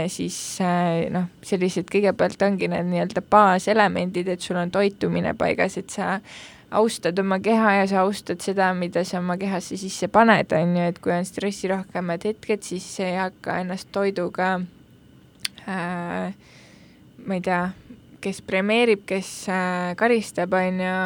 [0.07, 5.91] siis äh, noh, sellised kõigepealt ongi need nii-öelda baaselemendid, et sul on toitumine paigas, et
[5.91, 6.19] sa
[6.75, 10.87] austad oma keha ja sa austad seda, mida sa oma kehasse sisse paned, on ju,
[10.93, 14.55] et kui on stressirohkemad hetked, siis ei hakka ennast toiduga
[15.67, 16.31] äh,
[17.25, 17.61] ma ei tea,
[18.23, 20.97] kes premeerib, kes äh, karistab, on ju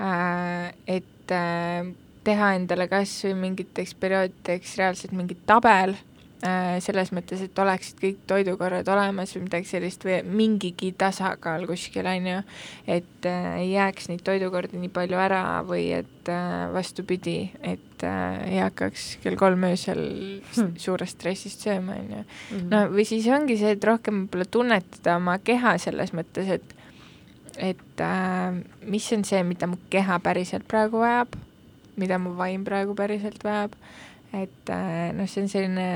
[0.00, 1.94] äh,, et äh,
[2.24, 6.07] teha endale kas või mingiteks perioodideks reaalselt mingi tabel Äh,
[6.38, 12.28] selles mõttes, et oleksid kõik toidukorrad olemas või midagi sellist või mingigi tasakaal kuskil, on
[12.30, 12.42] ju,
[12.86, 18.38] et äh, ei jääks neid toidukordi nii palju ära või et äh, vastupidi, et äh,
[18.52, 20.02] ei hakkaks kell kolm öösel
[20.54, 20.76] hmm.
[20.78, 22.22] suurest stressist sööma, on ju.
[22.22, 22.68] Mhm.
[22.70, 26.74] no või siis ongi see, et rohkem võib-olla tunnetada oma keha selles mõttes, et
[27.58, 28.54] et äh,
[28.86, 31.34] mis on see, mida mu keha päriselt praegu vajab,
[31.98, 33.74] mida mu vaim praegu päriselt vajab,
[34.36, 35.88] et äh, noh, see on selline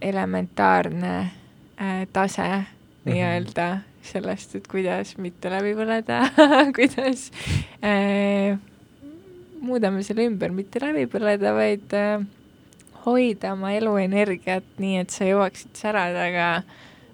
[0.00, 3.12] elementaarne äh, tase -hmm.
[3.12, 6.22] nii-öelda sellest, et kuidas mitte läbi põleda
[6.76, 7.30] kuidas
[7.84, 8.58] äh,
[9.60, 12.24] muudame selle ümber, mitte läbi põleda, vaid äh,
[13.06, 16.28] hoida oma eluenergiat nii, et sa jõuaksid särada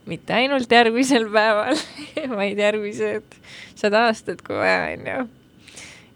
[0.06, 1.78] mitte ainult järgmisel päeval
[2.38, 3.38] vaid järgmised
[3.74, 5.24] sada aastat, kui vaja, on ju.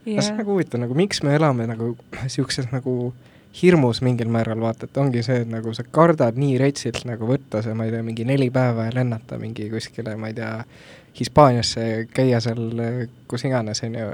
[0.08, 3.12] see on nagu huvitav, nagu miks me elame nagu niisuguses nagu
[3.62, 7.62] hirmus mingil määral vaata, et ongi see, et nagu sa kardad nii retsilt nagu võtta
[7.64, 10.54] see, ma ei tea, mingi neli päeva ja lennata mingi kuskile, ma ei tea,
[11.18, 11.82] Hispaaniasse,
[12.14, 12.60] käia seal
[13.26, 14.10] kus iganes, on ju,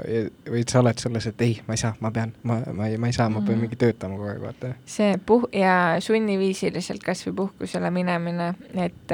[0.49, 3.11] või sa oled selles, et ei, ma ei saa, ma pean, ma, ma ei, ma
[3.11, 3.67] ei saa, ma pean mhm.
[3.67, 4.71] mingi töötama kogu aeg, vaata.
[4.89, 9.13] see puh- ja sunniviisiliselt kas või puhkusele minemine, et,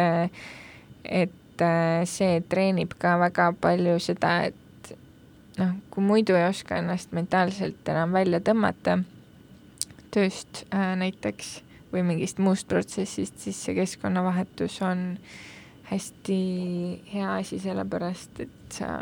[1.04, 1.66] et
[2.08, 4.94] see treenib ka väga palju seda, et
[5.60, 9.02] noh, kui muidu ei oska ennast mentaalselt enam välja tõmmata
[10.14, 11.60] tööst äh, näiteks
[11.92, 15.04] või mingist muust protsessist, siis see keskkonnavahetus on
[15.92, 16.40] hästi
[17.12, 18.94] hea asi, sellepärast et sa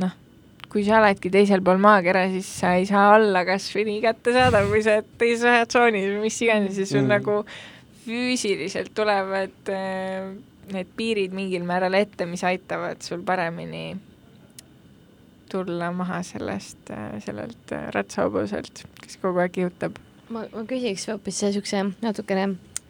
[0.00, 0.14] noh,
[0.72, 4.68] kui sa oledki teisel pool maakera, siis sa ei saa olla kas või nii kättesaadav,
[4.72, 7.12] kui sa oled teises tsoonis või mis iganes ja sul mm.
[7.12, 7.38] nagu
[8.06, 10.32] füüsiliselt tulevad äh,
[10.72, 13.96] need piirid mingil määral ette, mis aitavad sul paremini
[15.48, 19.96] tulla maha sellest äh,, sellelt ratsahobuselt, kes kogu aeg kihutab
[20.34, 22.48] ma, ma küsiks hoopis niisuguse natukene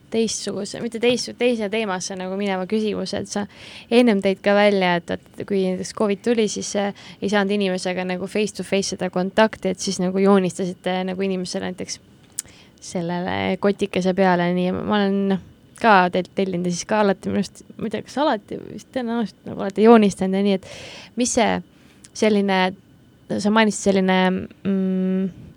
[0.08, 3.44] teistsuguse, mitte teist, teise teemasse nagu mineva küsimuse, et sa
[3.92, 8.28] ennem tõid ka välja, et, et kui näiteks Covid tuli, siis ei saanud inimesega nagu
[8.30, 12.00] face to face seda kontakti, et siis nagu joonistasite nagu inimesele näiteks
[12.80, 15.38] sellele kotikese peale, nii ma olen
[15.78, 18.88] ka teilt tellinud ja siis ka alati minu arust, ma ei tea, kas alati, vist
[18.94, 21.58] tõenäoliselt nagu olete joonistanud ja nii, et mis see
[22.18, 22.62] selline,
[23.28, 25.47] sa mainisid selline mm,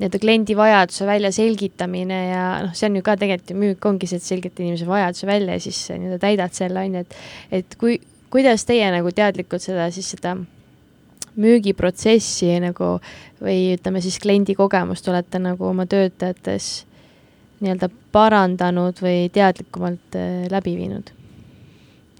[0.00, 4.20] nii-öelda kliendi vajaduse väljaselgitamine ja noh, see on ju ka tegelikult ju müük ongi see,
[4.20, 7.98] et selgitad inimese vajaduse välja ja siis nii-öelda täidad selle, on ju, et et kui,
[8.32, 10.38] kuidas teie nagu teadlikult seda siis seda
[11.40, 12.96] müügiprotsessi nagu
[13.40, 16.72] või ütleme siis kliendi kogemust olete nagu oma töötajates
[17.60, 21.12] nii-öelda parandanud või teadlikumalt äh, läbi viinud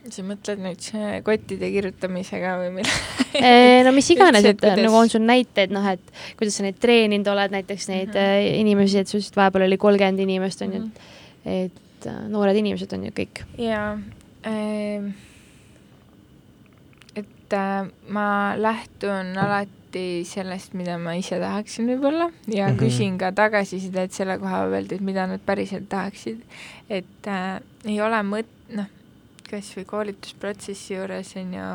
[0.08, 0.86] sa mõtled nüüd
[1.26, 4.80] kottide kirjutamisega või mille no mis iganes, et kuidas...
[4.80, 8.60] nagu on sul näiteid, noh, et kuidas sa neid treeninud oled, näiteks neid mm -hmm.
[8.62, 11.50] inimesi, et sul vist vahepeal oli kolmkümmend inimest, on ju mm, -hmm.
[11.64, 13.42] et, äh, noored inimesed on ju kõik.
[13.58, 13.98] jaa
[14.46, 15.12] äh,,
[17.16, 22.78] et äh, ma lähtun alati sellest, mida ma ise tahaksin võib-olla ja mm -hmm.
[22.78, 26.40] küsin ka tagasisidet selle koha pealt, et mida nad päriselt tahaksid.
[26.90, 28.99] et äh, ei ole mõt-, noh
[29.50, 31.70] kas või koolitusprotsessi juures on ju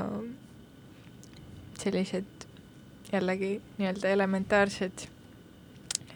[1.82, 2.48] sellised
[3.12, 5.06] jällegi nii-öelda elementaarsed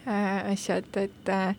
[0.07, 1.55] äh, asjad, et äh,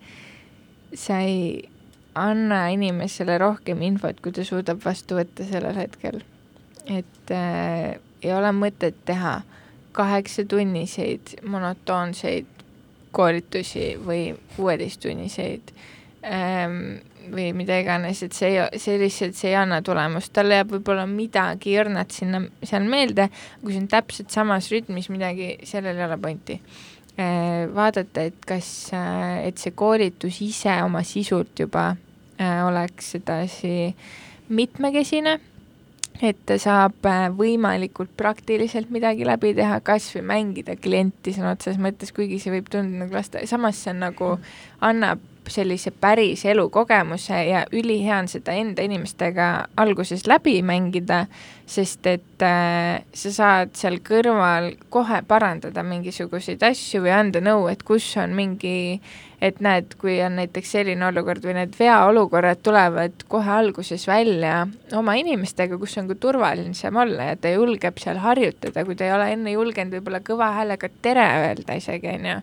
[0.95, 1.69] sa ei
[2.15, 6.23] anna inimesele rohkem infot, kui ta suudab vastu võtta sellel hetkel.
[6.87, 9.41] et äh, ei ole mõtet teha
[9.93, 12.47] kaheksatunniseid monotoonseid
[13.13, 15.73] koolitusi või kuueteisttunniseid
[16.25, 17.01] ähm,
[17.33, 21.77] või mida iganes, et see, see lihtsalt, see ei anna tulemust, talle jääb võib-olla midagi
[21.81, 23.29] õrnat sinna, seal meelde,
[23.63, 26.59] kui see on täpselt samas rütmis midagi, sellel ei ole pointi.
[27.21, 31.91] Äh, vaadata, et kas, äh, et see koolitus ise oma sisult juba
[32.39, 33.91] äh, oleks sedasi
[34.55, 35.35] mitmekesine,
[36.23, 37.07] et ta saab
[37.37, 42.71] võimalikult praktiliselt midagi läbi teha, kas või mängida klienti sõna otseses mõttes, kuigi see võib
[42.73, 44.33] tunduda nagu laste, samas see on nagu,
[44.85, 51.27] annab sellise päris elukogemuse ja ülihea on seda enda inimestega alguses läbi mängida,
[51.67, 57.83] sest et äh, sa saad seal kõrval kohe parandada mingisuguseid asju või anda nõu, et
[57.87, 59.01] kus on mingi
[59.41, 64.67] et näed, kui on näiteks selline olukord või need veaolukorrad tulevad kohe alguses välja
[64.97, 69.15] oma inimestega, kus on ka turvalisem olla ja ta julgeb seal harjutada, kui ta ei
[69.15, 72.37] ole enne julgenud võib-olla kõva häälega tere öelda isegi, on ju,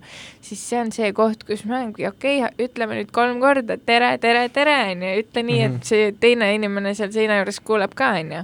[0.49, 4.15] siis see on see koht, kus me olemegi, okei okay,, ütleme nüüd kolm korda tere,
[4.23, 5.77] tere, tere, on ju, ütle nii mm, -hmm.
[5.77, 5.85] et mhm.
[5.91, 8.43] see teine inimene seal seina juures kuuleb ka, on ju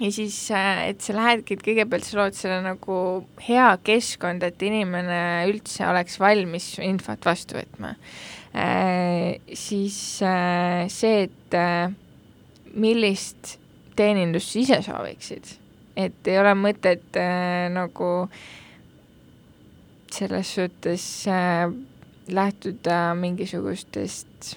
[0.00, 2.98] ja siis, äh, et sa lähedki, et kõigepealt sa lood selle nagu
[3.46, 5.20] hea keskkond, et inimene
[5.50, 7.94] üldse oleks valmis infot vastu võtma
[8.56, 9.38] äh,.
[9.54, 11.56] siis äh, see, et
[12.76, 13.56] millist
[13.96, 15.56] teenindust sa ise sooviksid,
[15.96, 17.16] et ei ole mõtet
[17.72, 18.12] nagu
[20.16, 21.70] selles suhtes äh,
[22.28, 24.56] lähtuda mingisugustest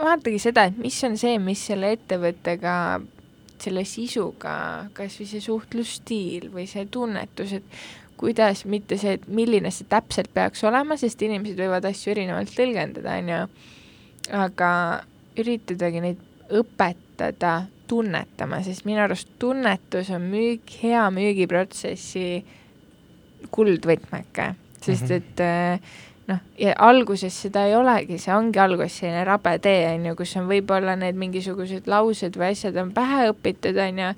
[0.00, 2.74] vaadake seda, et mis on see, mis selle ettevõttega
[3.62, 4.54] selle sisuga,
[4.96, 7.80] kas või see suhtlusstiil või see tunnetus, et
[8.20, 13.16] kuidas, mitte see, et milline see täpselt peaks olema, sest inimesed võivad asju erinevalt tõlgendada,
[13.20, 13.42] on ju,
[14.36, 14.70] aga
[15.40, 17.54] üritadagi neid õpetada
[17.90, 22.26] tunnetama, sest minu arust tunnetus on müük, hea müügiprotsessi
[23.50, 24.52] kuldvõtmeke,
[24.84, 25.96] sest mm -hmm.
[26.30, 30.36] Noh, ja alguses seda ei olegi, see ongi alguses selline rabe tee, on ju, kus
[30.40, 34.12] on võib-olla need mingisugused laused või asjad on pähe õpitud, on ju,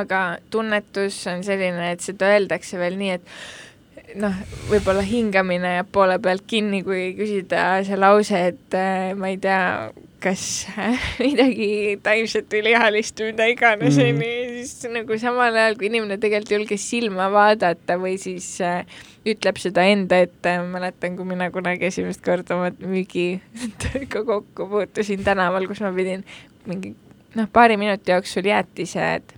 [0.00, 4.34] aga tunnetus on selline, et seda öeldakse veel nii, et noh,
[4.70, 9.90] võib-olla hingamine jääb poole pealt kinni, kui küsida see lause, et äh, ma ei tea,
[10.22, 10.42] kas
[11.22, 14.18] midagi taimset või lihalist või mida iganes, Mhm.
[14.18, 18.84] onju, siis nagu samal ajal, kui inimene tegelikult ei julge silma vaadata või siis äh,
[19.28, 25.66] ütleb seda enda ette, mäletan, kui mina kunagi esimest korda oma müügiga kokku puutusin tänaval,
[25.70, 26.24] kus ma pidin
[26.66, 26.94] mingi
[27.38, 29.34] noh, paari minuti jooksul jäätised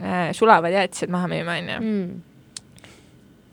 [0.00, 2.20] äh,, sulavad jäätised maha müüma, onju mm.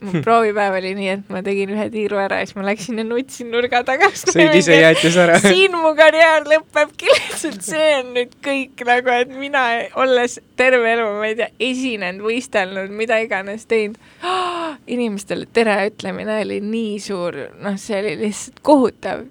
[0.02, 3.06] Mu proovipäev oli nii, et ma tegin ühe tiiru ära ja siis ma läksin ja
[3.08, 4.10] nutsin nurga taga.
[4.16, 5.40] sõid ise jäätis ära.
[5.44, 9.66] Siin mu karjäär lõpebki lihtsalt, see on nüüd kõik nagu, et mina,
[10.00, 14.00] olles terve elu, ma ei tea, esinenud, võistelnud, mida iganes teinud.
[14.24, 19.28] Oh,, inimestele tere ütlemine oli nii suur, noh, see oli lihtsalt kohutav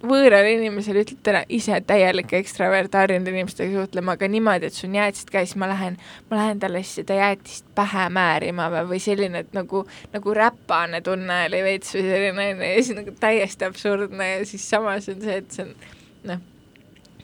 [0.00, 4.96] võõrale inimesele ütled tere, ise täielik ekstravert, harjunud inimestega suhtlema, aga niimoodi, et sul on
[5.00, 5.98] jäätised käes, ma lähen,
[6.30, 9.84] ma lähen talle siis seda jäätist pähe määrima või, või selline, et nagu,
[10.14, 14.64] nagu räpane tunne oli veits või selline onju ja siis nagu täiesti absurdne ja siis
[14.72, 15.76] samas on see, et see on
[16.32, 16.42] noh,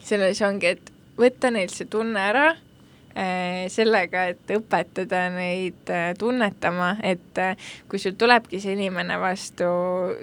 [0.05, 6.93] selles ongi, et võtta neilt see tunne ära äh, sellega, et õpetada neid äh, tunnetama,
[7.01, 7.57] et äh,
[7.89, 9.65] kui sul tulebki see inimene vastu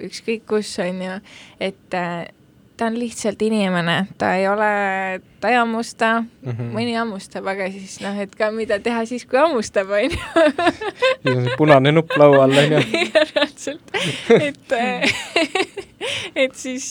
[0.07, 1.19] ükskõik kus, on ju,
[1.59, 1.99] et
[2.77, 6.71] ta on lihtsalt inimene, ta ei ole, ta ei hammusta mm, -hmm.
[6.75, 10.09] mõni hammustab, aga siis noh, et ka mida teha siis, kui hammustab, on ju.
[10.09, 12.83] siis on see punane nupp laua all, on ju.
[13.35, 13.95] reaalselt,
[14.39, 14.75] et
[16.43, 16.89] et siis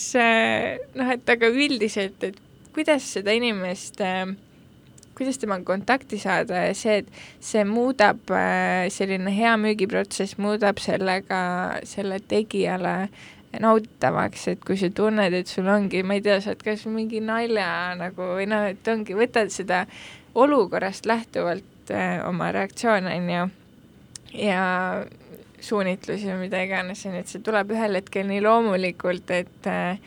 [0.94, 2.40] noh, et aga üldiselt, et
[2.74, 4.00] kuidas seda inimest
[5.14, 7.08] kuidas temaga kontakti saada ja see, et
[7.40, 8.24] see muudab,
[8.90, 11.38] selline hea müügiprotsess muudab sellega,
[11.86, 12.96] selle tegijale
[13.62, 17.20] nauditavaks, et kui sa tunned, et sul ongi, ma ei tea, sa oled kas mingi
[17.24, 19.84] nalja nagu või noh, et ongi, võtad seda
[20.34, 23.46] olukorrast lähtuvalt äh, oma reaktsioone, on ju,
[24.46, 24.64] ja
[25.64, 29.98] suunitlusi või mida iganes, on ju, et see tuleb ühel hetkel nii loomulikult, et äh,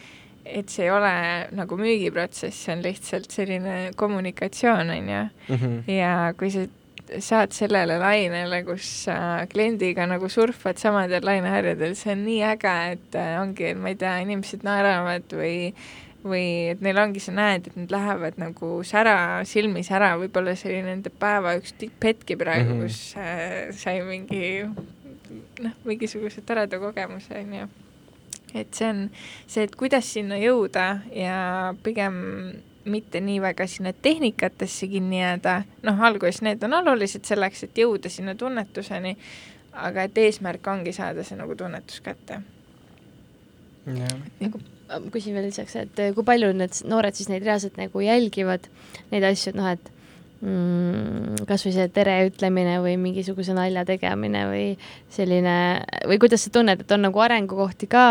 [0.47, 1.11] et see ei ole
[1.57, 5.23] nagu müügiprotsess, see on lihtsalt selline kommunikatsioon, on ju.
[5.91, 6.63] ja kui sa
[7.23, 13.17] saad sellele lainele, kus sa kliendiga nagu surfad samadel laineharjadel, see on nii äge, et
[13.19, 15.55] äh, ongi, et ma ei tea, inimesed naeravad või
[16.27, 20.73] või et neil ongi, sa näed, et nad lähevad nagu sära, silmis ära, võib-olla see
[20.73, 22.87] oli nende päeva üks tipphetki praegu mm, -hmm.
[22.87, 24.65] kus äh, sai mingi
[25.63, 27.67] noh, mingisuguse toreda kogemuse, on ju
[28.55, 28.99] et see on
[29.45, 31.37] see, et kuidas sinna jõuda ja
[31.83, 32.17] pigem
[32.87, 38.11] mitte nii väga sinna tehnikatesse kinni jääda, noh, alguses need on olulised selleks, et jõuda
[38.11, 39.15] sinna tunnetuseni,
[39.87, 42.41] aga et eesmärk ongi saada see nagu tunnetus kätte.
[44.87, 48.67] nagu küsin veel lisaks, et kui palju need noored siis neid reaalselt nagu jälgivad,
[49.11, 49.91] neid asju, et noh, et
[50.41, 54.65] mm, kasvõi see tere ütlemine või mingisuguse nalja tegemine või
[55.13, 55.57] selline,
[56.09, 58.07] või kuidas sa tunned, et on nagu arengukohti ka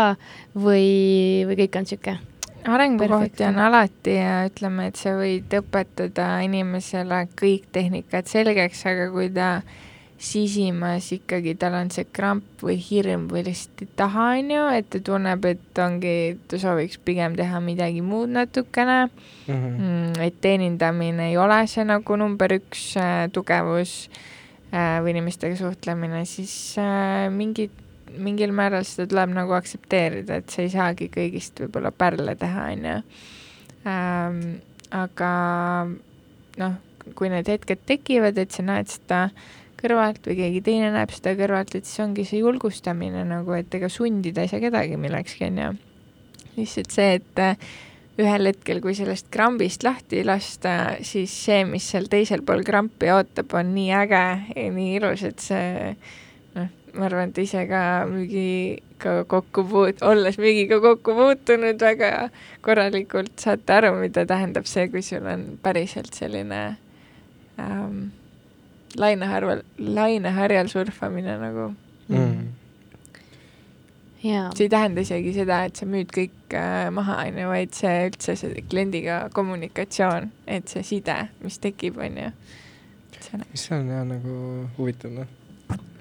[0.55, 2.36] või, või kõik on niisugune?
[2.67, 9.29] Arengukohti on alati ja ütleme, et sa võid õpetada inimesele kõik tehnikad selgeks, aga kui
[9.33, 9.51] ta
[10.17, 14.87] sisimas ikkagi tal on see kramp või hirm või lihtsalt ei taha, on ju, et
[14.89, 16.13] ta tunneb, et ongi,
[16.49, 19.53] ta sooviks pigem teha midagi muud natukene mm.
[19.53, 20.21] -hmm.
[20.25, 24.09] et teenindamine ei ole see nagu number üks äh, tugevus
[24.73, 27.71] äh, või inimestega suhtlemine, siis äh, mingid,
[28.15, 32.89] mingil määral seda tuleb nagu aktsepteerida, et sa ei saagi kõigist võib-olla pärle teha, on
[32.91, 32.97] ju.
[34.97, 35.31] aga
[36.61, 36.75] noh,
[37.15, 39.27] kui need hetked tekivad, et sa näed seda
[39.77, 43.89] kõrvalt või keegi teine näeb seda kõrvalt, et siis ongi see julgustamine nagu, et ega
[43.91, 45.73] sundida ei saa kedagi millekski, on ju.
[46.57, 47.67] lihtsalt see, et äh,
[48.17, 53.53] ühel hetkel, kui sellest krambist lahti lasta, siis see, mis seal teisel pool krampi ootab,
[53.59, 54.23] on nii äge
[54.55, 55.91] ja nii ilus, et see
[56.97, 62.29] ma arvan, et ise ka müügiga kokku puut-, olles müügiga kokku puutunud väga
[62.65, 66.61] korralikult, saate aru, mida tähendab see, kui sul on päriselt selline
[67.61, 68.07] ähm,
[68.97, 71.73] laineharval, laineharjal surfamine nagu
[72.09, 72.47] mm..
[74.23, 74.49] Yeah.
[74.55, 77.91] see ei tähenda isegi seda, et sa müüd kõik äh, maha, on ju, vaid see
[78.09, 82.31] üldse see kliendiga kommunikatsioon, et see side, mis tekib, on ju.
[83.53, 84.39] see on jah nagu
[84.79, 85.36] huvitav, noh.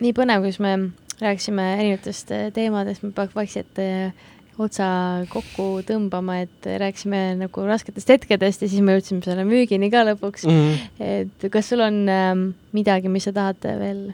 [0.00, 0.76] Nii põnev, kus me
[1.20, 4.26] rääkisime erinevatest äh, teemadest, me peaks vaikselt äh,
[4.60, 4.88] otsa
[5.28, 10.46] kokku tõmbama, et rääkisime nagu rasketest hetkedest ja siis me jõudsime selle müügini ka lõpuks
[10.48, 10.62] mm.
[10.62, 11.18] -hmm.
[11.24, 12.30] et kas sul on äh,
[12.76, 14.08] midagi, mis sa tahad veel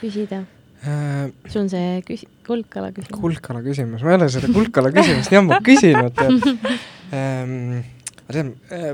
[0.00, 0.44] küsida
[0.84, 1.28] äh,?
[1.48, 3.20] sul on see küsi-, kuldkala küsimus.
[3.20, 6.24] kuldkala küsimus, ma ei ole seda kuldkala küsimust nii ammu küsinud
[7.12, 7.84] ähm,.
[8.30, 8.92] see on äh,,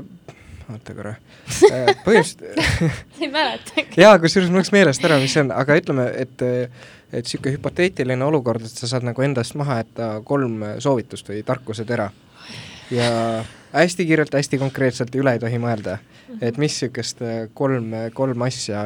[0.71, 4.01] oota korra äh, põhimõtteliselt ei mäletagi.
[4.01, 6.45] jaa, kusjuures mul läks meelest ära, mis see on, aga ütleme, et
[7.15, 12.09] et niisugune hüpoteetiline olukord, et sa saad nagu endast maha jätta kolm soovitust või tarkusetera
[12.91, 13.07] ja
[13.75, 15.99] hästi kiirelt, hästi konkreetselt üle ei tohi mõelda.
[16.41, 17.21] et mis niisugust
[17.53, 18.83] kolm, kolm asja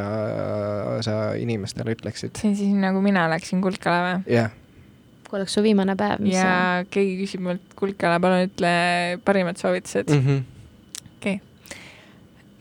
[1.05, 2.35] sa inimestele ütleksid?
[2.37, 4.17] see on siis nagu mina läksin Kulkale või?
[4.27, 4.57] jah yeah
[5.29, 8.71] kui oleks su viimane päev, mis ja keegi küsib mult, Kulkala, palun ütle
[9.25, 10.23] parimad soovitused mm.
[10.25, 10.39] -hmm.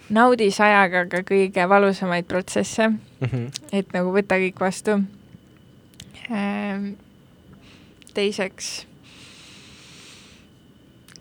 [0.09, 0.15] Okei okay..
[0.15, 3.51] naudi sajaga ka kõige valusamaid protsesse mm, -hmm.
[3.73, 5.01] et nagu võta kõik vastu
[6.31, 6.93] ehm,.
[8.15, 8.89] teiseks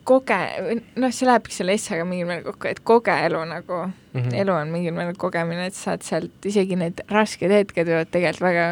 [0.08, 4.36] koge-, noh, see lähebki selle essega mingil määral kokku, et koge elu nagu mm, -hmm.
[4.42, 8.68] elu on mingil määral kogemine, et saad sealt isegi need rasked hetked võivad tegelikult väga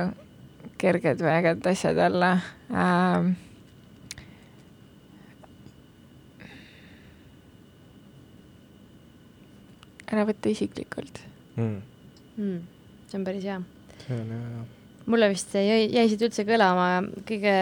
[0.78, 2.38] kerged või ägedad asjad olla
[2.72, 3.36] ähm,.
[10.11, 11.21] Ära võta isiklikult
[11.55, 11.75] mm..
[12.35, 12.63] Mm,
[13.09, 13.59] see on päris hea.
[14.05, 15.05] see on hea, jah.
[15.05, 16.89] mulle vist jäi, jäi siit üldse kõlama
[17.27, 17.55] kõige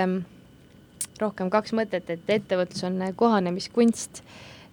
[1.21, 4.23] rohkem kaks mõtet, et ettevõtlus on kohanemiskunst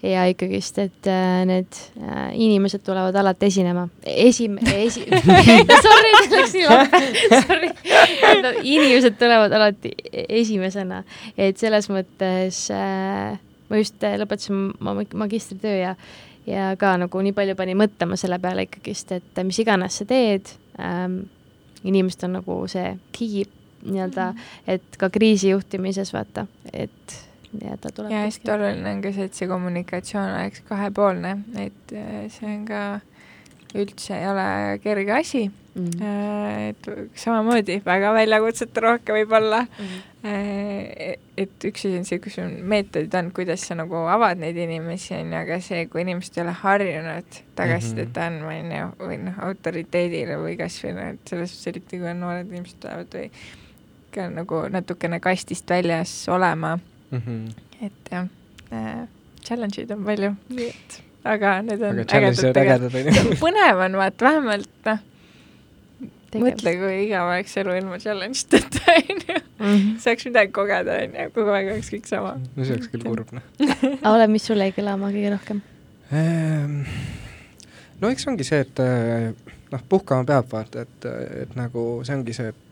[0.02, 3.86] ja ikkagist, et äh, need äh, inimesed tulevad alati esinema.
[4.06, 5.04] esim-, esi-,
[5.86, 7.02] sorry, läks nii lahe,
[7.44, 7.70] sorry.
[8.62, 9.92] inimesed tulevad alati
[10.40, 11.02] esimesena,
[11.36, 13.36] et selles mõttes äh,
[13.70, 15.94] ma just äh, lõpetasin ma magistritöö ja
[16.46, 20.52] ja ka nagu nii palju pani mõtlema selle peale ikkagist, et mis iganes sa teed
[20.80, 21.22] ähm,,
[21.84, 23.44] inimesed on nagu see key
[23.80, 24.46] nii-öelda, mhm.
[24.68, 27.16] et ka kriisijuhtimises vaata, et
[27.80, 28.12] ta tuleb.
[28.12, 32.66] ja hästi oluline on ka see, et see kommunikatsioon oleks kahepoolne, et äh, see on
[32.68, 32.82] ka
[33.78, 35.86] üldse ei ole kerge asi mm.
[35.86, 36.68] -hmm.
[36.68, 39.86] et samamoodi väga väljakutsete rohke võib-olla mm.
[40.22, 41.18] -hmm.
[41.36, 45.14] et üks asi on see, kus on meetodid on, kuidas sa nagu avad neid inimesi,
[45.14, 48.26] on ju, aga see, kui inimesed ei ole harjunud tagasisidet mm -hmm.
[48.26, 52.20] andma, on ju, või noh, autoriteedile või kasvõi noh, et selles suhtes eriti, kui on
[52.20, 53.30] noored inimesed tulevad või
[54.14, 57.22] ka nagu natukene kastist väljas olema mm.
[57.26, 57.86] -hmm.
[57.86, 58.26] et jah
[58.72, 59.06] äh,,
[59.44, 63.38] challenge'id on palju, nii et aga need on aga ägedad tegelikult.
[63.44, 65.02] põnev on vaata, vähemalt noh,
[66.40, 69.38] mõtle, kui igav oleks elu ilma challenge deta, onju.
[69.60, 69.98] Mhm.
[70.00, 72.36] saaks midagi kogeda, onju, kogu aeg oleks kõik sama.
[72.40, 73.46] no see oleks küll kurb, noh.
[74.06, 75.62] aga ole, mis sulle jäi kõlama kõige rohkem
[76.08, 76.80] ehm,?
[78.00, 79.30] no eks ongi see, et eh,
[79.74, 81.10] noh, puhkama peab vaata, et,
[81.44, 82.66] et nagu see ongi see, et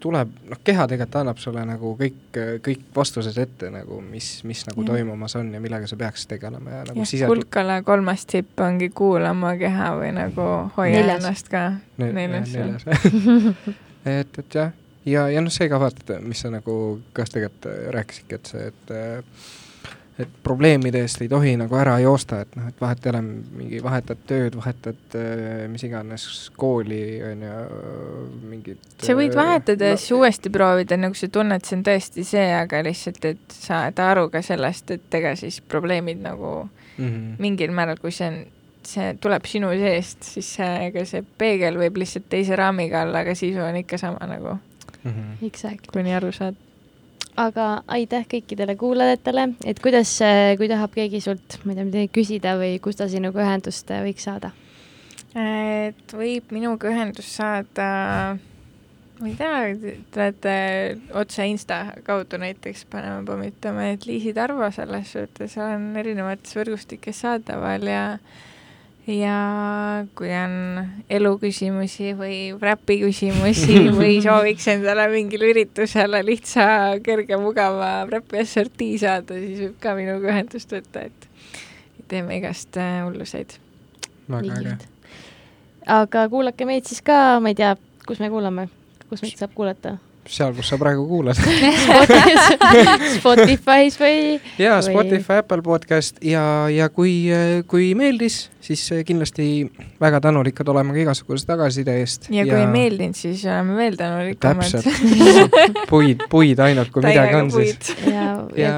[0.00, 4.84] tuleb, noh, keha tegelikult annab sulle nagu kõik, kõik vastused ette nagu, mis, mis nagu
[4.84, 4.90] ja.
[4.92, 7.28] toimumas on ja millega sa peaksid tegelema ja nagu sised...
[7.30, 11.24] kulkale kolmas tipp ongi kuula oma keha või nagu hoia neljas.
[11.24, 11.64] ennast ka
[12.02, 12.12] ne.
[12.16, 12.84] neljas, neljas.
[14.18, 14.74] et, et jah,
[15.04, 16.74] ja, ja noh, see ka vaata, mis sa nagu
[17.16, 18.94] kas tegelikult rääkisidki, et see, et
[20.24, 23.22] et probleemide eest ei tohi nagu ära joosta, et noh, et vahet ei ole,
[23.60, 26.26] mingi vahetad tööd, vahetad äh, mis iganes
[26.60, 27.56] kooli, on ju,
[28.52, 31.84] mingit sa võid äh, vahetada ja no, siis uuesti proovida, nagu sa tunned, see on
[31.90, 37.04] tõesti see, aga lihtsalt, et saada aru ka sellest, et ega siis probleemid nagu mm
[37.06, 37.36] -hmm.
[37.38, 38.40] mingil määral, kui see on
[38.86, 43.34] see tuleb sinu seest, siis see, ega see peegel võib lihtsalt teise raamiga olla, aga
[43.34, 44.56] sisu on ikka sama nagu
[45.04, 45.10] mm.
[45.10, 45.46] -hmm.
[45.46, 45.92] Exactly.
[45.92, 46.56] kui nii aru saad
[47.38, 50.16] aga aitäh kõikidele kuulajatele, et kuidas,
[50.58, 54.26] kui tahab keegi sult, ma ei tea, midagi küsida või kus ta sinuga ühendust võiks
[54.28, 54.52] saada?
[55.30, 57.86] et võib minuga ühendust saada,
[59.20, 60.54] ma ei tea, te olete
[61.20, 67.86] otse Insta kaudu näiteks paneme pommitama, et Liisi Tarvo selles suhtes on erinevates võrgustikes saadaval
[67.86, 68.04] ja
[69.06, 69.36] ja
[70.18, 76.66] kui on eluküsimusi või räpi küsimusi või sooviks endale mingile üritusele lihtsa,
[77.04, 81.28] kerge, mugava räpi assortii saada, siis võib ka minuga ühendust võtta, et
[82.10, 83.56] teeme igast äh, hulluseid.
[84.28, 84.76] väga äge.
[85.86, 87.74] aga kuulake meid siis ka, ma ei tea,
[88.06, 88.68] kus me kuulame,
[89.08, 89.96] kus meid saab kuulata
[90.30, 91.38] seal, kus sa praegu kuulad
[93.18, 94.38] Spotify's või?
[94.60, 97.14] jaa, Spotify, Apple podcast ja, ja kui,
[97.70, 99.66] kui meeldis, siis kindlasti
[100.00, 102.30] väga tänulikud oleme ka igasuguse tagasiside eest.
[102.30, 102.64] ja kui ja...
[102.64, 104.62] ei meeldinud, siis oleme veel tänulikumad.
[104.62, 104.86] täpselt
[105.90, 107.94] puid, puid ainult, kui midagi on siis.
[108.06, 108.28] ja,
[108.58, 108.74] ja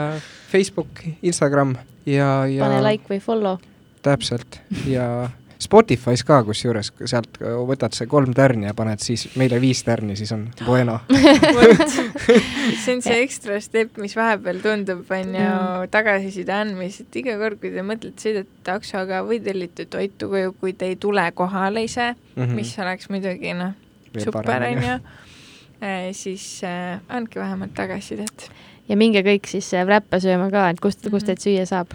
[0.52, 2.64] Facebook, Instagram ja, ja.
[2.64, 3.60] pane like või follow.
[4.02, 5.28] täpselt ja
[5.62, 10.32] Spotify's ka kusjuures, sealt võtad see kolm tärni ja paned siis meile viis tärni, siis
[10.34, 10.98] on bueno
[12.82, 15.92] see on see ekstra step, mis vahepeal tundub, on ju, mm.
[15.92, 20.76] tagasiside andmis, et iga kord, kui te mõtlete, sõidate taksoga või tellite toitu koju, kui
[20.78, 22.54] te ei tule kohale ise mm, -hmm.
[22.58, 23.74] mis oleks muidugi noh,
[24.18, 24.98] super, on ju,
[25.86, 28.50] eh, siis äh, andke vähemalt tagasisidet.
[28.88, 31.26] ja minge kõik siis räppe sööma ka, et kust, kust mhm.
[31.26, 31.94] teid süüa saab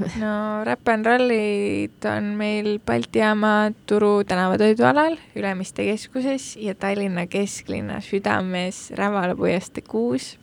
[0.22, 8.00] no Rap n Rallyt on meil Balti jaama Turu tänavatoidualal Ülemiste keskuses ja Tallinna kesklinna
[8.00, 10.38] südames Rävala puiestee kuus.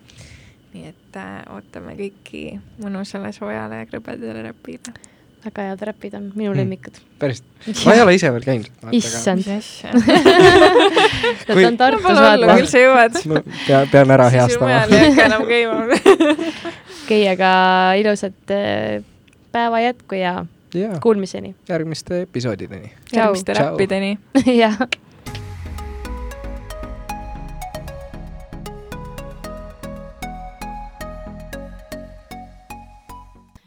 [0.73, 4.93] nii et äh, ootame kõiki mõnusale soojale ja krõbedale räpile.
[5.45, 6.57] väga head räpid on, minu mm.
[6.61, 6.99] lemmikud.
[7.19, 7.41] päris,
[7.85, 8.69] ma ei ole ise veel käinud.
[8.93, 9.49] issand.
[11.47, 12.55] ta on Tartus vaata.
[12.59, 13.21] küll sa jõuad.
[13.65, 14.49] pea, pean ära heastama.
[14.49, 15.73] siis mujal ei hakka enam käima.
[17.03, 17.53] okei, aga
[17.97, 19.01] ilusat äh,
[19.59, 20.89] päeva jätku ja, ja.
[21.03, 21.55] kuulmiseni.
[21.69, 22.91] järgmiste episoodideni.
[23.13, 24.17] järgmiste räppideni.
[24.63, 24.77] jah